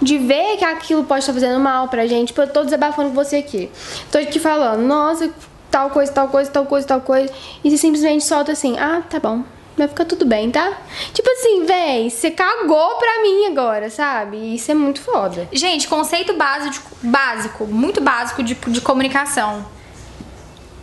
de 0.02 0.18
ver 0.18 0.58
que 0.58 0.66
aquilo 0.66 1.04
pode 1.04 1.22
estar 1.22 1.34
fazendo 1.34 1.60
mal 1.60 1.88
pra 1.88 2.06
gente. 2.06 2.28
Tipo, 2.28 2.42
eu 2.42 2.48
tô 2.48 2.64
desabafando 2.64 3.10
com 3.10 3.16
você 3.16 3.38
aqui. 3.38 3.72
Tô 4.12 4.18
aqui 4.20 4.40
falando, 4.40 4.82
nossa, 4.82 5.30
tal 5.70 5.90
coisa, 5.90 6.12
tal 6.12 6.28
coisa, 6.28 6.52
tal 6.52 6.66
coisa, 6.66 6.88
tal 6.88 7.02
coisa. 7.02 7.34
E 7.64 7.70
você 7.70 7.78
simplesmente 7.78 8.24
solta 8.24 8.52
assim, 8.52 8.78
ah, 8.78 9.02
tá 9.10 9.20
bom 9.20 9.44
vai 9.80 9.88
ficar 9.88 10.06
tudo 10.06 10.26
bem, 10.26 10.52
tá? 10.52 10.74
Tipo 11.14 11.30
assim, 11.32 11.66
véi, 11.66 12.10
você 12.10 12.30
cagou 12.30 12.96
pra 12.98 13.22
mim 13.22 13.46
agora, 13.48 13.90
sabe? 13.90 14.56
Isso 14.56 14.70
é 14.70 14.74
muito 14.74 15.02
foda. 15.02 15.48
Gente, 15.52 15.88
conceito 15.88 16.34
básico, 16.34 16.92
básico 17.02 17.66
muito 17.66 18.02
básico 18.02 18.44
de, 18.44 18.56
de 18.56 18.82
comunicação. 18.82 19.66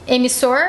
Emissor, 0.07 0.61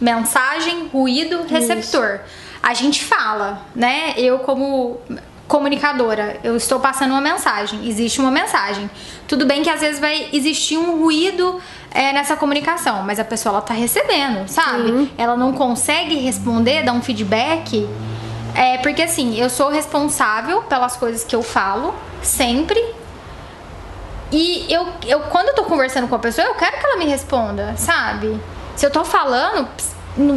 mensagem, 0.00 0.88
ruído, 0.88 1.44
receptor. 1.44 2.16
Isso. 2.16 2.50
A 2.62 2.74
gente 2.74 3.04
fala, 3.04 3.62
né? 3.74 4.14
Eu 4.16 4.40
como 4.40 5.00
comunicadora, 5.48 6.38
eu 6.44 6.54
estou 6.54 6.78
passando 6.78 7.10
uma 7.10 7.20
mensagem, 7.20 7.88
existe 7.88 8.20
uma 8.20 8.30
mensagem. 8.30 8.88
Tudo 9.26 9.44
bem 9.46 9.64
que 9.64 9.70
às 9.70 9.80
vezes 9.80 9.98
vai 9.98 10.28
existir 10.32 10.78
um 10.78 11.00
ruído 11.00 11.60
é, 11.92 12.12
nessa 12.12 12.36
comunicação, 12.36 13.02
mas 13.02 13.18
a 13.18 13.24
pessoa 13.24 13.54
ela 13.54 13.62
tá 13.62 13.74
recebendo, 13.74 14.48
sabe? 14.48 14.86
Sim. 14.88 15.10
Ela 15.18 15.36
não 15.36 15.52
consegue 15.52 16.14
responder, 16.16 16.82
dar 16.84 16.92
um 16.92 17.02
feedback. 17.02 17.88
É 18.54 18.78
porque 18.78 19.02
assim, 19.02 19.36
eu 19.36 19.50
sou 19.50 19.68
responsável 19.68 20.62
pelas 20.62 20.96
coisas 20.96 21.24
que 21.24 21.34
eu 21.34 21.42
falo, 21.42 21.94
sempre. 22.22 22.80
E 24.32 24.66
eu, 24.72 24.86
eu 25.06 25.20
quando 25.22 25.48
eu 25.48 25.54
tô 25.54 25.64
conversando 25.64 26.06
com 26.06 26.14
a 26.14 26.18
pessoa, 26.18 26.46
eu 26.46 26.54
quero 26.54 26.78
que 26.78 26.86
ela 26.86 26.96
me 26.96 27.06
responda, 27.06 27.74
sabe? 27.76 28.40
Se 28.76 28.86
eu 28.86 28.90
tô 28.90 29.04
falando, 29.04 29.68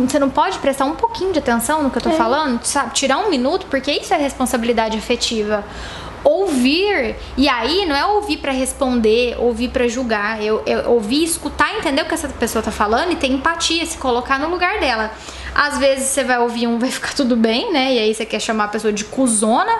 você 0.08 0.20
não 0.20 0.30
pode 0.30 0.58
prestar 0.60 0.86
um 0.86 0.96
pouquinho 0.96 1.32
de 1.34 1.40
atenção 1.40 1.84
no 1.84 1.90
que 1.90 1.98
eu 1.98 2.02
tô 2.02 2.12
falando, 2.12 2.64
sabe? 2.64 2.94
Tirar 2.94 3.18
um 3.18 3.30
minuto, 3.30 3.68
porque 3.70 3.92
isso 3.92 4.14
é 4.14 4.18
responsabilidade 4.18 4.98
afetiva. 4.98 5.64
Ouvir, 6.24 7.16
e 7.36 7.50
aí 7.50 7.86
não 7.86 7.96
é 7.96 8.06
ouvir 8.06 8.38
pra 8.38 8.52
responder, 8.52 9.36
ouvir 9.40 9.70
pra 9.70 9.88
julgar, 9.88 10.42
eu, 10.42 10.64
eu 10.66 10.92
ouvir, 10.92 11.24
escutar, 11.24 11.76
entender 11.78 12.02
o 12.02 12.06
que 12.06 12.14
essa 12.14 12.30
pessoa 12.30 12.64
tá 12.64 12.72
falando 12.72 13.12
e 13.12 13.16
ter 13.16 13.28
empatia, 13.28 13.86
se 13.86 13.98
colocar 13.98 14.40
no 14.40 14.50
lugar 14.50 14.80
dela. 14.80 15.12
Às 15.54 15.78
vezes 15.78 16.06
você 16.08 16.24
vai 16.24 16.40
ouvir 16.40 16.66
um, 16.68 16.80
vai 16.80 16.90
ficar 16.90 17.14
tudo 17.14 17.36
bem, 17.36 17.72
né? 17.74 17.94
E 17.94 18.00
aí 18.00 18.14
você 18.16 18.26
quer 18.26 18.40
chamar 18.40 18.66
a 18.66 18.68
pessoa 18.70 18.94
de 18.94 19.04
cuzona. 19.06 19.74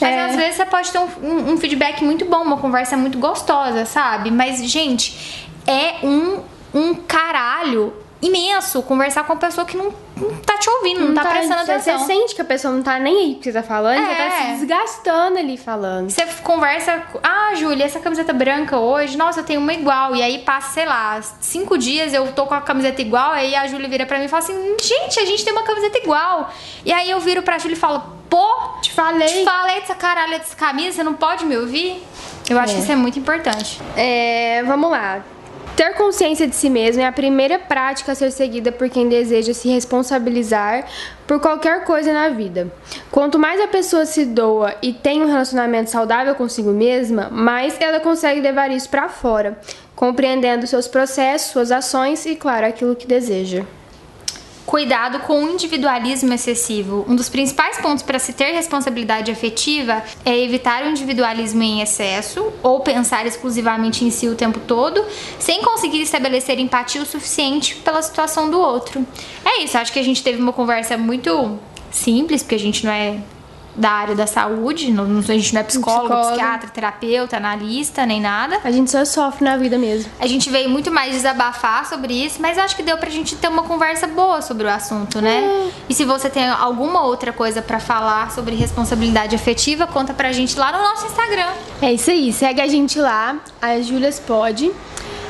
Mas 0.00 0.10
É. 0.10 0.24
às 0.26 0.36
vezes 0.36 0.54
você 0.56 0.64
pode 0.66 0.92
ter 0.92 0.98
um, 0.98 1.08
um- 1.22 1.52
um 1.54 1.56
feedback 1.56 2.04
muito 2.04 2.24
bom, 2.24 2.42
uma 2.42 2.58
conversa 2.58 2.96
muito 2.96 3.18
gostosa, 3.18 3.84
sabe? 3.84 4.30
Mas, 4.30 4.62
gente, 4.70 5.48
é 5.66 5.96
um, 6.06 6.40
um 6.72 6.94
caralho 6.94 7.92
imenso 8.22 8.82
conversar 8.82 9.24
com 9.24 9.32
uma 9.32 9.38
pessoa 9.40 9.64
que 9.66 9.76
não, 9.76 9.92
não 10.20 10.38
tá 10.40 10.58
te 10.58 10.68
ouvindo, 10.70 11.00
não, 11.06 11.14
tá, 11.14 11.24
prestando 11.30 11.64
você, 11.64 11.72
atenção. 11.72 11.98
Você 11.98 12.06
sente 12.06 12.34
que 12.34 12.42
a 12.42 12.44
pessoa 12.44 12.74
não 12.74 12.82
tá 12.82 12.98
nem 12.98 13.16
aí 13.16 13.34
que 13.36 13.44
você 13.44 13.52
tá 13.52 13.62
falando, 13.62 13.98
você 14.04 14.14
tá 14.14 14.22
É. 14.24 14.30
se 14.30 14.60
desgastando 14.60 15.38
ali 15.38 15.56
falando. 15.56 16.10
Você 16.10 16.24
conversa, 16.42 17.02
ah, 17.22 17.54
Júlia, 17.54 17.84
essa 17.84 18.00
camiseta 18.00 18.32
branca 18.32 18.78
hoje, 18.78 19.16
nossa, 19.16 19.40
eu 19.40 19.44
tenho 19.44 19.60
uma 19.60 19.72
igual. 19.72 20.14
E 20.16 20.22
aí 20.22 20.38
passa, 20.38 20.72
sei 20.74 20.86
lá, 20.86 21.20
cinco 21.40 21.76
dias 21.78 22.12
eu 22.12 22.32
tô 22.32 22.46
com 22.46 22.54
a 22.54 22.60
camiseta 22.60 23.00
igual, 23.00 23.30
aí 23.32 23.54
a 23.54 23.66
Júlia 23.66 23.88
vira 23.88 24.04
pra 24.06 24.18
mim 24.18 24.24
e 24.26 24.28
fala 24.28 24.42
assim, 24.42 24.76
gente, 24.82 25.18
a 25.20 25.24
gente 25.24 25.44
tem 25.44 25.52
uma 25.52 25.62
camiseta 25.62 25.98
igual. 25.98 26.52
E 26.84 26.92
aí 26.92 27.10
eu 27.10 27.20
viro 27.20 27.42
pra 27.42 27.58
Júlia 27.58 27.74
e 27.74 27.78
falo, 27.78 28.02
pô, 28.28 28.46
Te 28.82 28.92
falei. 28.92 29.26
te 29.28 29.44
falei 29.44 29.80
dessa 29.80 29.94
caralho 29.94 30.38
dessa 30.38 30.54
camisa, 30.56 30.96
você 30.96 31.02
não 31.02 31.14
pode 31.14 31.44
me 31.46 31.56
ouvir? 31.56 32.02
Eu 32.50 32.58
acho 32.58 32.72
É. 32.72 32.76
que 32.76 32.82
isso 32.82 32.92
é 32.92 32.96
muito 32.96 33.18
importante. 33.18 33.80
É, 33.96 34.62
vamos 34.64 34.90
lá. 34.90 35.22
Ter 35.78 35.94
consciência 35.94 36.44
de 36.44 36.56
si 36.56 36.68
mesmo 36.68 37.02
é 37.02 37.06
a 37.06 37.12
primeira 37.12 37.56
prática 37.56 38.10
a 38.10 38.14
ser 38.16 38.32
seguida 38.32 38.72
por 38.72 38.90
quem 38.90 39.08
deseja 39.08 39.54
se 39.54 39.68
responsabilizar 39.68 40.84
por 41.24 41.38
qualquer 41.38 41.84
coisa 41.84 42.12
na 42.12 42.30
vida. 42.30 42.66
Quanto 43.12 43.38
mais 43.38 43.60
a 43.60 43.68
pessoa 43.68 44.04
se 44.04 44.24
doa 44.24 44.74
e 44.82 44.92
tem 44.92 45.22
um 45.22 45.28
relacionamento 45.28 45.88
saudável 45.88 46.34
consigo 46.34 46.72
mesma, 46.72 47.28
mais 47.30 47.80
ela 47.80 48.00
consegue 48.00 48.40
levar 48.40 48.72
isso 48.72 48.88
pra 48.88 49.08
fora, 49.08 49.56
compreendendo 49.94 50.66
seus 50.66 50.88
processos, 50.88 51.52
suas 51.52 51.70
ações 51.70 52.26
e, 52.26 52.34
claro, 52.34 52.66
aquilo 52.66 52.96
que 52.96 53.06
deseja. 53.06 53.64
Cuidado 54.68 55.20
com 55.20 55.44
o 55.44 55.48
individualismo 55.48 56.30
excessivo. 56.34 57.02
Um 57.08 57.16
dos 57.16 57.30
principais 57.30 57.78
pontos 57.78 58.02
para 58.02 58.18
se 58.18 58.34
ter 58.34 58.52
responsabilidade 58.52 59.30
afetiva 59.30 60.02
é 60.26 60.38
evitar 60.38 60.82
o 60.84 60.90
individualismo 60.90 61.62
em 61.62 61.80
excesso 61.80 62.52
ou 62.62 62.80
pensar 62.80 63.24
exclusivamente 63.24 64.04
em 64.04 64.10
si 64.10 64.28
o 64.28 64.34
tempo 64.34 64.60
todo, 64.60 65.02
sem 65.38 65.62
conseguir 65.62 66.02
estabelecer 66.02 66.58
empatia 66.58 67.00
o 67.00 67.06
suficiente 67.06 67.76
pela 67.76 68.02
situação 68.02 68.50
do 68.50 68.60
outro. 68.60 69.06
É 69.42 69.62
isso, 69.62 69.78
acho 69.78 69.90
que 69.90 69.98
a 69.98 70.04
gente 70.04 70.22
teve 70.22 70.38
uma 70.38 70.52
conversa 70.52 70.98
muito 70.98 71.58
simples, 71.90 72.42
porque 72.42 72.56
a 72.56 72.58
gente 72.58 72.84
não 72.84 72.92
é 72.92 73.20
da 73.78 73.90
área 73.90 74.14
da 74.14 74.26
saúde, 74.26 74.90
não, 74.90 75.04
a 75.18 75.22
gente 75.22 75.54
não 75.54 75.60
é 75.60 75.64
psicólogo, 75.64 76.02
Psicóloga. 76.06 76.30
psiquiatra, 76.32 76.68
terapeuta, 76.70 77.36
analista, 77.36 78.04
nem 78.04 78.20
nada. 78.20 78.58
A 78.64 78.70
gente 78.70 78.90
só 78.90 79.04
sofre 79.04 79.44
na 79.44 79.56
vida 79.56 79.78
mesmo. 79.78 80.10
A 80.18 80.26
gente 80.26 80.50
veio 80.50 80.68
muito 80.68 80.90
mais 80.90 81.12
desabafar 81.12 81.86
sobre 81.88 82.12
isso, 82.12 82.42
mas 82.42 82.58
acho 82.58 82.74
que 82.74 82.82
deu 82.82 82.98
pra 82.98 83.08
gente 83.08 83.36
ter 83.36 83.48
uma 83.48 83.62
conversa 83.62 84.06
boa 84.08 84.42
sobre 84.42 84.66
o 84.66 84.70
assunto, 84.70 85.20
né? 85.20 85.70
E 85.88 85.94
se 85.94 86.04
você 86.04 86.28
tem 86.28 86.48
alguma 86.48 87.02
outra 87.02 87.32
coisa 87.32 87.62
pra 87.62 87.78
falar 87.78 88.30
sobre 88.32 88.54
responsabilidade 88.56 89.34
afetiva, 89.36 89.86
conta 89.86 90.12
pra 90.12 90.32
gente 90.32 90.58
lá 90.58 90.72
no 90.72 90.78
nosso 90.78 91.06
Instagram. 91.06 91.52
É 91.80 91.92
isso 91.92 92.10
aí, 92.10 92.32
segue 92.32 92.60
a 92.60 92.66
gente 92.66 92.98
lá, 92.98 93.36
a 93.62 93.80
Julias 93.80 94.18
pode. 94.18 94.70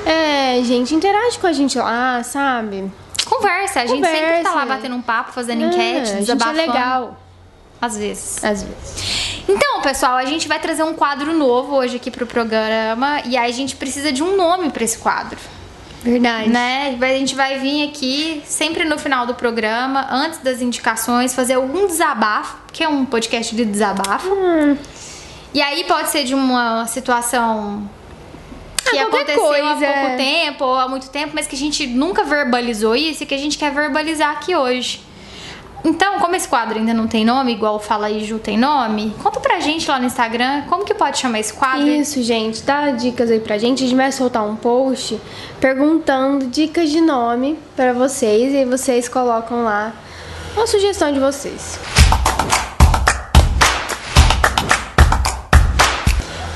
É, 0.07 0.63
gente, 0.65 0.95
interage 0.95 1.39
com 1.39 1.47
a 1.47 1.53
gente 1.53 1.77
lá, 1.79 2.23
sabe? 2.23 2.91
Conversa, 3.27 3.81
a 3.83 3.87
gente 3.87 4.07
sempre 4.07 4.43
tá 4.43 4.51
lá 4.55 4.61
Conversa. 4.63 4.67
batendo 4.77 4.95
um 4.97 5.03
papo, 5.03 5.33
fazendo 5.33 5.65
É, 5.65 5.67
enquete, 5.67 6.01
a 6.01 6.05
gente 6.05 6.31
é 6.31 6.35
desabafando. 6.35 6.57
legal, 6.57 7.17
Às 7.81 7.97
vezes. 7.97 8.43
às 8.45 8.63
vezes. 8.63 9.43
Então, 9.49 9.81
pessoal, 9.83 10.17
a 10.17 10.25
gente 10.25 10.49
vai 10.49 10.59
trazer 10.59 10.83
um 10.83 10.95
quadro 10.95 11.33
novo 11.33 11.77
hoje 11.77 11.97
aqui 11.97 12.11
pro 12.11 12.27
programa 12.27 13.21
e 13.25 13.37
aí 13.37 13.51
a 13.51 13.55
gente 13.55 13.77
precisa 13.77 14.11
de 14.13 14.23
um 14.23 14.37
nome 14.37 14.71
pra 14.71 14.85
esse 14.85 14.99
quadro. 14.99 15.39
Verdade. 16.03 16.49
né? 16.49 16.97
A 17.01 17.07
gente 17.19 17.35
vai 17.35 17.59
vir 17.59 17.89
aqui 17.89 18.41
sempre 18.47 18.85
no 18.85 18.97
final 18.99 19.27
do 19.27 19.35
programa, 19.35 20.07
antes 20.11 20.39
das 20.39 20.63
indicações, 20.63 21.35
fazer 21.35 21.55
algum 21.55 21.87
desabafo, 21.89 22.57
que 22.73 22.85
é 22.85 22.89
um 22.89 23.05
podcast 23.05 23.55
de 23.55 23.65
desabafo. 23.65 24.29
Hum. 24.33 24.77
E 25.53 25.61
aí 25.61 25.83
pode 25.85 26.11
ser 26.11 26.25
de 26.25 26.35
uma 26.35 26.87
situação 26.87 27.89
que 28.89 28.97
Ah, 28.97 29.03
aconteceu 29.05 29.45
há 29.45 29.49
coisa. 29.49 29.87
pouco 29.93 30.17
tempo 30.17 30.65
ou 30.65 30.75
há 30.77 30.89
muito 30.89 31.11
tempo, 31.11 31.33
mas 31.35 31.47
que 31.47 31.57
a 31.57 31.59
gente 31.59 31.87
nunca 31.87 32.23
verbalizou 32.23 32.95
isso 32.95 33.23
e 33.25 33.27
que 33.27 33.35
a 33.35 33.39
gente 33.39 33.59
quer 33.59 33.73
verbalizar 33.73 34.31
aqui 34.31 34.55
hoje. 34.55 35.01
Então, 35.85 36.19
como 36.19 36.35
esse 36.35 36.49
quadro 36.49 36.79
ainda 36.79 36.93
não 36.93 37.07
tem 37.07 37.25
nome, 37.25 37.53
igual 37.53 37.77
o 37.77 37.79
Fala 37.79 38.09
aí 38.09 38.25
Ju 38.25 38.39
tem 38.39 38.59
nome, 38.59 39.15
conta 39.23 39.39
pra 39.39 39.61
gente 39.61 39.89
lá 39.89 39.99
no 39.99 40.07
Instagram 40.07 40.63
como 40.69 40.85
que 40.85 40.93
pode 40.93 41.19
chamar 41.19 41.39
esse 41.39 41.53
quadro. 41.55 41.87
Isso, 41.89 42.23
gente, 42.23 42.63
dá 42.63 42.91
dicas 42.91 43.31
aí 43.31 43.41
pra 43.41 43.59
gente. 43.59 43.85
A 43.85 43.87
gente 43.87 43.97
vai 43.97 44.11
soltar 44.11 44.45
um 44.45 44.57
post 44.57 45.21
perguntando 45.61 46.47
dicas 46.47 46.91
de 46.91 47.01
nome 47.01 47.59
pra 47.77 47.93
vocês 47.93 48.53
e 48.53 48.59
aí 48.59 48.65
vocês 48.65 49.09
colocam 49.09 49.65
lá 49.65 49.93
uma 50.57 50.67
sugestão 50.67 51.13
de 51.13 51.21
vocês. 51.21 51.79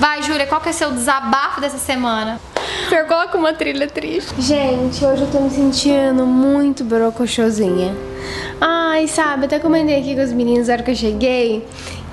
Vai, 0.00 0.20
Júlia, 0.24 0.46
qual 0.46 0.61
que 0.61 0.68
é 0.68 0.72
seu 0.72 0.90
desabafo 0.90 1.61
dessa 1.61 1.78
semana? 1.78 2.40
Fer, 2.88 3.06
coloca 3.06 3.38
uma 3.38 3.54
trilha 3.54 3.87
triste. 3.87 4.35
Gente, 4.42 5.04
hoje 5.04 5.22
eu 5.22 5.30
tô 5.30 5.38
me 5.38 5.50
sentindo 5.50 6.26
muito 6.26 6.82
brocochosinha. 6.82 8.12
Ai, 8.61 9.08
sabe, 9.08 9.46
até 9.46 9.58
comentei 9.58 9.98
aqui 9.98 10.14
com 10.14 10.22
os 10.22 10.32
meninos 10.32 10.68
na 10.68 10.74
hora 10.74 10.82
que 10.82 10.90
eu 10.90 10.94
cheguei. 10.94 11.66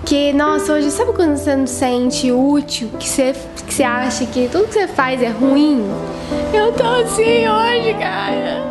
Que, 0.05 0.33
nossa, 0.33 0.73
hoje, 0.73 0.89
sabe 0.91 1.13
quando 1.13 1.37
você 1.37 1.55
não 1.55 1.67
se 1.67 1.75
sente 1.75 2.31
útil? 2.31 2.89
Que 2.97 3.07
você, 3.07 3.35
que 3.67 3.73
você 3.73 3.83
acha 3.83 4.25
que 4.25 4.47
tudo 4.47 4.67
que 4.67 4.73
você 4.73 4.87
faz 4.87 5.21
é 5.21 5.27
ruim? 5.27 5.83
Eu 6.53 6.71
tô 6.71 6.83
assim 6.83 7.47
hoje, 7.47 7.93
cara. 7.99 8.63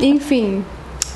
Enfim. 0.00 0.64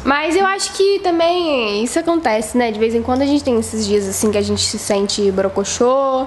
Mas 0.04 0.36
eu 0.36 0.44
acho 0.44 0.74
que 0.74 1.00
também 1.00 1.82
isso 1.82 1.98
acontece, 1.98 2.58
né? 2.58 2.70
De 2.70 2.78
vez 2.78 2.94
em 2.94 3.02
quando 3.02 3.22
a 3.22 3.26
gente 3.26 3.42
tem 3.42 3.58
esses 3.58 3.86
dias 3.86 4.06
assim 4.06 4.30
que 4.30 4.36
a 4.36 4.42
gente 4.42 4.60
se 4.60 4.78
sente 4.78 5.30
brocochô. 5.30 6.26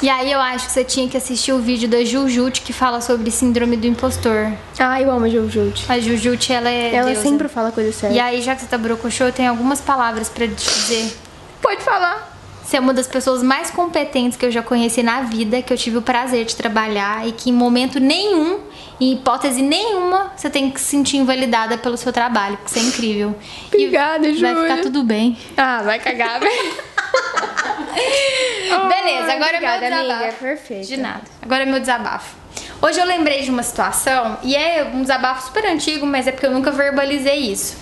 E 0.00 0.08
aí 0.08 0.30
eu 0.30 0.40
acho 0.40 0.66
que 0.66 0.72
você 0.72 0.84
tinha 0.84 1.08
que 1.08 1.16
assistir 1.16 1.52
o 1.52 1.58
vídeo 1.58 1.88
da 1.88 2.04
Jujute 2.04 2.60
que 2.62 2.72
fala 2.72 3.00
sobre 3.00 3.30
síndrome 3.32 3.76
do 3.76 3.86
impostor. 3.86 4.52
Ai, 4.78 5.02
eu 5.04 5.10
amo 5.10 5.24
a 5.24 5.28
Jujute. 5.28 5.84
A 5.90 5.98
Jujute, 5.98 6.52
ela 6.52 6.70
é 6.70 6.94
Ela 6.94 7.06
deusa. 7.06 7.22
sempre 7.22 7.48
fala 7.48 7.72
coisa 7.72 7.92
séria. 7.92 8.14
E 8.14 8.20
aí, 8.20 8.40
já 8.40 8.54
que 8.54 8.60
você 8.62 8.68
tá 8.68 8.78
brocochô, 8.78 9.24
eu 9.24 9.32
tenho 9.32 9.50
algumas 9.50 9.80
palavras 9.80 10.28
pra 10.28 10.46
te 10.46 10.54
dizer. 10.54 11.16
Pode 11.60 11.82
falar. 11.82 12.36
Você 12.62 12.76
é 12.76 12.80
uma 12.80 12.92
das 12.94 13.06
pessoas 13.08 13.42
mais 13.42 13.70
competentes 13.70 14.36
que 14.38 14.44
eu 14.46 14.50
já 14.52 14.62
conheci 14.62 15.02
na 15.02 15.22
vida, 15.22 15.62
que 15.62 15.72
eu 15.72 15.76
tive 15.76 15.96
o 15.96 16.02
prazer 16.02 16.44
de 16.44 16.54
trabalhar 16.54 17.26
e 17.26 17.32
que 17.32 17.48
em 17.50 17.52
momento 17.52 17.98
nenhum, 17.98 18.60
em 19.00 19.14
hipótese 19.14 19.62
nenhuma, 19.62 20.32
você 20.36 20.50
tem 20.50 20.70
que 20.70 20.78
se 20.78 20.88
sentir 20.88 21.16
invalidada 21.16 21.78
pelo 21.78 21.96
seu 21.96 22.12
trabalho, 22.12 22.56
porque 22.58 22.70
você 22.70 22.78
é 22.80 22.82
incrível. 22.82 23.34
Obrigada, 23.68 24.28
e 24.28 24.38
Vai 24.38 24.54
Júlia. 24.54 24.68
ficar 24.70 24.82
tudo 24.82 25.02
bem. 25.02 25.36
Ah, 25.56 25.80
vai 25.82 25.98
cagar, 25.98 26.38
velho. 26.38 26.52
Beleza, 28.68 29.32
agora 29.32 29.56
obrigada, 29.56 29.86
é 29.86 29.90
meu 29.90 30.00
desabafo. 30.00 30.22
amiga, 30.22 30.36
perfeita. 30.38 30.86
De 30.86 30.96
nada. 30.96 31.22
Agora 31.42 31.62
é 31.62 31.66
meu 31.66 31.80
desabafo. 31.80 32.36
Hoje 32.80 33.00
eu 33.00 33.06
lembrei 33.06 33.42
de 33.42 33.50
uma 33.50 33.62
situação, 33.62 34.38
e 34.42 34.54
é 34.54 34.84
um 34.92 35.02
desabafo 35.02 35.46
super 35.46 35.64
antigo, 35.66 36.06
mas 36.06 36.26
é 36.26 36.32
porque 36.32 36.46
eu 36.46 36.50
nunca 36.50 36.70
verbalizei 36.70 37.38
isso. 37.38 37.76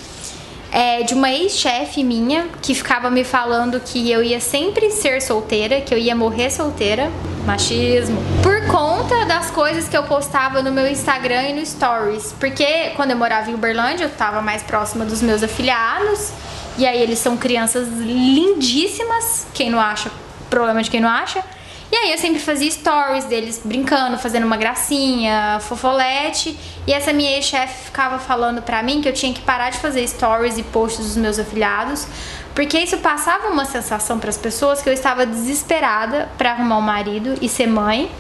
É 0.72 1.03
de 1.03 1.14
uma 1.14 1.31
ex-chefe 1.31 2.03
minha 2.03 2.49
que 2.61 2.75
ficava 2.75 3.09
me 3.09 3.25
falando 3.25 3.81
que 3.81 4.11
eu 4.11 4.22
ia 4.22 4.40
sempre 4.40 4.90
ser 4.90 5.22
solteira, 5.22 5.81
que 5.81 5.94
eu 5.94 5.99
ia 5.99 6.14
morrer 6.14 6.51
solteira. 6.51 7.11
Machismo. 7.46 8.20
Por 8.42 8.66
conta 8.66 9.25
das 9.25 9.51
coisas 9.51 9.88
que 9.88 9.96
eu 9.96 10.03
postava 10.03 10.61
no 10.62 10.72
meu 10.72 10.87
Instagram 10.88 11.42
e 11.51 11.53
no 11.55 11.64
Stories. 11.64 12.35
Porque 12.40 12.90
quando 12.96 13.12
eu 13.12 13.16
morava 13.16 13.49
em 13.51 13.55
Uberlândia, 13.55 14.05
eu 14.05 14.11
tava 14.11 14.42
mais 14.42 14.62
próxima 14.64 15.05
dos 15.05 15.22
meus 15.22 15.42
afiliados. 15.42 16.33
E 16.77 16.85
aí 16.85 17.01
eles 17.01 17.20
são 17.20 17.37
crianças 17.37 17.88
lindíssimas. 17.88 19.46
Quem 19.55 19.70
não 19.70 19.81
acha, 19.81 20.11
problema 20.48 20.82
de 20.82 20.90
quem 20.90 21.00
não 21.00 21.09
acha. 21.09 21.42
E 21.90 21.94
aí 21.94 22.11
eu 22.11 22.18
sempre 22.18 22.40
fazia 22.40 22.68
stories 22.68 23.26
deles 23.26 23.61
brincando, 23.64 24.18
fazendo 24.18 24.44
uma 24.44 24.56
gracinha, 24.56 25.59
fofolete. 25.61 26.59
E 26.87 26.92
essa 26.92 27.12
minha 27.12 27.30
ex-chefe 27.37 27.85
ficava 27.87 28.18
falando 28.18 28.61
pra 28.61 28.82
mim 28.82 29.00
que 29.00 29.09
eu 29.09 29.12
tinha 29.12 29.32
que 29.32 29.40
parar 29.40 29.70
de 29.70 29.78
fazer 29.78 30.06
stories 30.06 30.59
e 30.59 30.64
posts 30.64 31.06
dos 31.06 31.16
meus 31.16 31.38
afiliados, 31.38 32.06
porque 32.54 32.78
isso 32.78 32.98
passava 32.98 33.48
uma 33.48 33.64
sensação 33.64 34.18
pras 34.18 34.37
pessoas 34.37 34.82
que 34.82 34.88
eu 34.88 34.92
estava 34.92 35.24
desesperada 35.24 36.28
pra 36.37 36.52
arrumar 36.52 36.78
um 36.78 36.82
marido 36.82 37.35
e 37.40 37.48
ser 37.48 37.68
mãe. 37.68 38.11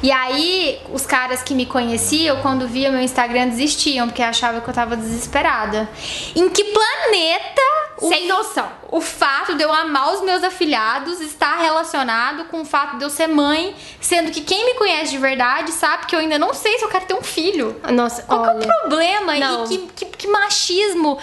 E 0.00 0.12
aí, 0.12 0.78
os 0.92 1.04
caras 1.04 1.42
que 1.42 1.54
me 1.54 1.66
conheciam, 1.66 2.36
quando 2.40 2.68
via 2.68 2.88
meu 2.88 3.00
Instagram, 3.00 3.48
desistiam, 3.48 4.06
porque 4.06 4.22
achavam 4.22 4.60
que 4.60 4.68
eu 4.68 4.74
tava 4.74 4.96
desesperada. 4.96 5.88
Em 6.36 6.48
que 6.48 6.62
planeta 6.62 7.77
o, 8.00 8.08
Sem 8.08 8.26
noção. 8.28 8.68
o 8.90 9.00
fato 9.00 9.54
de 9.54 9.62
eu 9.62 9.72
amar 9.72 10.12
os 10.14 10.20
meus 10.22 10.42
afilhados 10.44 11.20
está 11.20 11.56
relacionado 11.56 12.44
com 12.44 12.60
o 12.62 12.64
fato 12.64 12.96
de 12.98 13.04
eu 13.04 13.10
ser 13.10 13.26
mãe, 13.26 13.74
sendo 14.00 14.30
que 14.30 14.40
quem 14.40 14.64
me 14.66 14.74
conhece 14.74 15.10
de 15.12 15.18
verdade 15.18 15.72
sabe 15.72 16.06
que 16.06 16.14
eu 16.14 16.20
ainda 16.20 16.38
não 16.38 16.54
sei 16.54 16.78
se 16.78 16.84
eu 16.84 16.88
quero 16.88 17.04
ter 17.06 17.14
um 17.14 17.22
filho. 17.22 17.80
Nossa, 17.92 18.22
Qual 18.22 18.42
que 18.42 18.48
é 18.48 18.52
olha. 18.52 18.58
o 18.64 18.66
problema? 18.80 19.34
Não. 19.36 19.64
E 19.64 19.68
que, 19.68 19.78
que, 19.96 20.04
que 20.06 20.26
machismo 20.28 21.18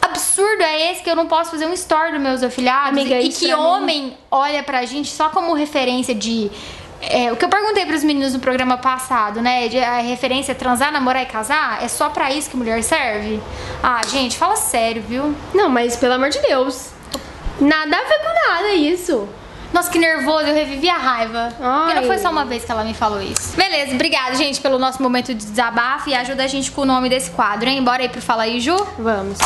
absurdo 0.00 0.62
é 0.62 0.92
esse 0.92 1.02
que 1.02 1.10
eu 1.10 1.16
não 1.16 1.26
posso 1.26 1.50
fazer 1.50 1.66
um 1.66 1.72
story 1.72 2.12
dos 2.12 2.20
meus 2.20 2.42
afilhados? 2.42 2.90
Amiga, 2.90 3.20
e 3.20 3.28
que 3.28 3.48
pra 3.48 3.56
mim- 3.56 3.62
homem 3.62 4.18
olha 4.30 4.62
pra 4.62 4.84
gente 4.86 5.10
só 5.10 5.28
como 5.28 5.52
referência 5.54 6.14
de. 6.14 6.50
É, 7.00 7.32
o 7.32 7.36
que 7.36 7.44
eu 7.44 7.48
perguntei 7.48 7.86
pros 7.86 8.02
meninos 8.02 8.32
no 8.32 8.40
programa 8.40 8.76
passado, 8.76 9.40
né? 9.40 9.68
De 9.68 9.78
a 9.78 9.98
referência 9.98 10.52
é 10.52 10.54
transar, 10.54 10.92
namorar 10.92 11.22
e 11.22 11.26
casar? 11.26 11.82
É 11.82 11.88
só 11.88 12.10
pra 12.10 12.32
isso 12.32 12.50
que 12.50 12.56
mulher 12.56 12.82
serve? 12.82 13.40
Ah, 13.82 14.00
gente, 14.06 14.36
fala 14.36 14.56
sério, 14.56 15.02
viu? 15.06 15.34
Não, 15.54 15.68
mas 15.68 15.96
pelo 15.96 16.14
amor 16.14 16.30
de 16.30 16.40
Deus. 16.40 16.90
Nada 17.60 17.96
a 17.96 18.08
ver 18.08 18.18
com 18.18 18.50
nada 18.50 18.74
isso. 18.74 19.28
Nossa, 19.72 19.90
que 19.90 19.98
nervoso, 19.98 20.46
eu 20.46 20.54
revivi 20.54 20.88
a 20.88 20.96
raiva. 20.96 21.52
Ai. 21.60 21.92
E 21.92 21.94
não 22.00 22.02
foi 22.04 22.18
só 22.18 22.30
uma 22.30 22.44
vez 22.44 22.64
que 22.64 22.72
ela 22.72 22.84
me 22.84 22.94
falou 22.94 23.20
isso. 23.20 23.54
Beleza, 23.54 23.94
obrigada, 23.94 24.34
gente, 24.34 24.60
pelo 24.60 24.78
nosso 24.78 25.02
momento 25.02 25.34
de 25.34 25.44
desabafo 25.44 26.08
e 26.08 26.14
ajuda 26.14 26.44
a 26.44 26.46
gente 26.46 26.70
com 26.70 26.82
o 26.82 26.86
nome 26.86 27.08
desse 27.08 27.30
quadro, 27.30 27.68
hein? 27.68 27.82
Bora 27.82 28.02
aí 28.02 28.08
pro 28.08 28.22
Fala 28.22 28.44
aí, 28.44 28.60
Ju? 28.60 28.76
Vamos. 28.98 29.38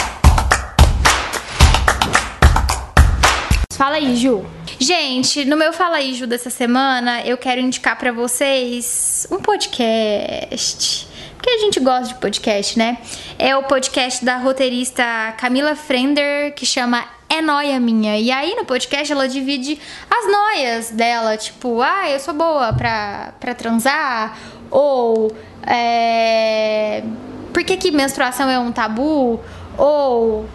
Fala 3.77 3.97
aí, 3.97 4.17
Ju. 4.17 4.45
Gente, 4.79 5.45
no 5.45 5.57
meu 5.57 5.73
Fala 5.73 5.97
aí, 5.97 6.15
Ju, 6.15 6.27
dessa 6.27 6.51
semana, 6.51 7.23
eu 7.23 7.39
quero 7.39 7.61
indicar 7.61 7.97
pra 7.97 8.13
vocês 8.13 9.27
um 9.31 9.39
podcast. 9.39 11.09
Porque 11.37 11.51
a 11.51 11.59
gente 11.59 11.81
gosta 11.81 12.09
de 12.09 12.21
podcast, 12.21 12.79
né? 12.79 12.99
É 13.39 13.57
o 13.57 13.63
podcast 13.63 14.25
da 14.25 14.37
roteirista 14.37 15.03
Camila 15.39 15.75
Frender, 15.75 16.55
que 16.55 16.67
chama 16.67 17.05
É 17.29 17.41
Noia 17.41 17.81
Minha. 17.81 18.19
E 18.19 18.31
aí, 18.31 18.55
no 18.55 18.65
podcast, 18.65 19.11
ela 19.11 19.27
divide 19.27 19.81
as 20.09 20.31
noias 20.31 20.91
dela. 20.91 21.37
Tipo, 21.37 21.81
ah, 21.81 22.11
eu 22.11 22.21
sou 22.21 22.35
boa 22.35 22.73
pra, 22.75 23.33
pra 23.41 23.55
transar. 23.55 24.39
Ou, 24.71 25.35
é... 25.67 27.03
Por 27.53 27.65
que, 27.65 27.77
que 27.77 27.91
menstruação 27.91 28.49
é 28.49 28.59
um 28.59 28.71
tabu? 28.71 29.41
Ou 29.77 30.47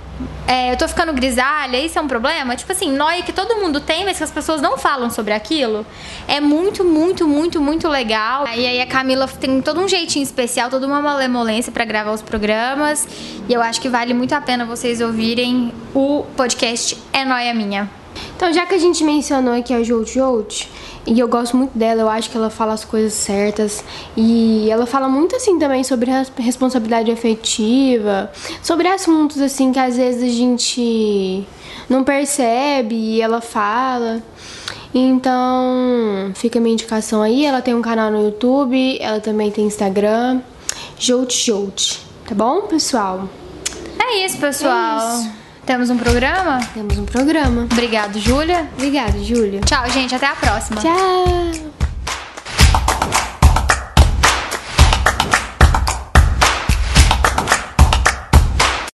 é, 0.47 0.71
eu 0.71 0.77
tô 0.77 0.87
ficando 0.87 1.13
grisalha, 1.13 1.77
isso 1.77 1.99
é 1.99 2.01
um 2.01 2.07
problema? 2.07 2.55
Tipo 2.55 2.71
assim, 2.71 2.91
noia 2.91 3.21
que 3.21 3.33
todo 3.33 3.55
mundo 3.55 3.79
tem, 3.79 4.05
mas 4.05 4.17
que 4.17 4.23
as 4.23 4.31
pessoas 4.31 4.61
não 4.61 4.77
falam 4.77 5.09
sobre 5.09 5.33
aquilo. 5.33 5.85
É 6.27 6.39
muito, 6.39 6.83
muito, 6.83 7.27
muito, 7.27 7.61
muito 7.61 7.87
legal. 7.87 8.47
E 8.47 8.65
aí 8.65 8.81
a 8.81 8.87
Camila 8.87 9.27
tem 9.27 9.61
todo 9.61 9.79
um 9.79 9.87
jeitinho 9.87 10.23
especial, 10.23 10.69
toda 10.69 10.87
uma 10.87 11.01
malemolência 11.01 11.71
pra 11.71 11.85
gravar 11.85 12.11
os 12.11 12.21
programas. 12.21 13.07
E 13.47 13.53
eu 13.53 13.61
acho 13.61 13.79
que 13.81 13.89
vale 13.89 14.13
muito 14.13 14.33
a 14.33 14.41
pena 14.41 14.65
vocês 14.65 15.01
ouvirem 15.01 15.73
o 15.93 16.25
podcast 16.35 16.97
É 17.13 17.23
Noia 17.23 17.53
Minha. 17.53 17.96
Então, 18.35 18.51
já 18.53 18.65
que 18.65 18.75
a 18.75 18.77
gente 18.77 19.03
mencionou 19.03 19.53
aqui 19.53 19.73
a 19.73 19.81
Jout 19.83 20.11
Jout, 20.13 20.69
e 21.05 21.17
eu 21.19 21.27
gosto 21.27 21.55
muito 21.55 21.77
dela, 21.77 22.01
eu 22.01 22.09
acho 22.09 22.29
que 22.29 22.35
ela 22.37 22.49
fala 22.49 22.73
as 22.73 22.83
coisas 22.83 23.13
certas. 23.13 23.83
E 24.15 24.69
ela 24.69 24.85
fala 24.85 25.07
muito 25.07 25.35
assim 25.35 25.57
também 25.57 25.83
sobre 25.83 26.11
res- 26.11 26.31
responsabilidade 26.37 27.09
afetiva, 27.11 28.31
sobre 28.61 28.87
assuntos 28.87 29.39
assim 29.41 29.71
que 29.71 29.79
às 29.79 29.95
vezes 29.97 30.21
a 30.23 30.35
gente 30.35 31.47
não 31.89 32.03
percebe 32.03 32.95
e 32.95 33.21
ela 33.21 33.39
fala. 33.41 34.21
Então, 34.93 36.31
fica 36.35 36.59
a 36.59 36.61
minha 36.61 36.73
indicação 36.73 37.21
aí. 37.21 37.45
Ela 37.45 37.61
tem 37.61 37.73
um 37.73 37.81
canal 37.81 38.11
no 38.11 38.23
YouTube, 38.25 38.97
ela 38.99 39.19
também 39.19 39.49
tem 39.51 39.65
Instagram, 39.65 40.41
Jout 40.99 41.33
Jout. 41.45 41.99
Tá 42.27 42.35
bom, 42.35 42.61
pessoal? 42.61 43.29
É 43.99 44.25
isso, 44.25 44.37
pessoal. 44.37 44.99
É 44.99 45.19
isso. 45.21 45.31
Temos 45.67 45.89
um 45.89 45.97
programa? 45.97 46.59
Temos 46.73 46.97
um 46.97 47.03
programa. 47.03 47.67
Obrigado, 47.69 48.17
Júlia. 48.19 48.69
Obrigada, 48.77 49.19
Júlia. 49.21 49.59
Tchau, 49.59 49.89
gente. 49.91 50.15
Até 50.15 50.27
a 50.27 50.33
próxima. 50.33 50.79
Tchau! 50.79 51.76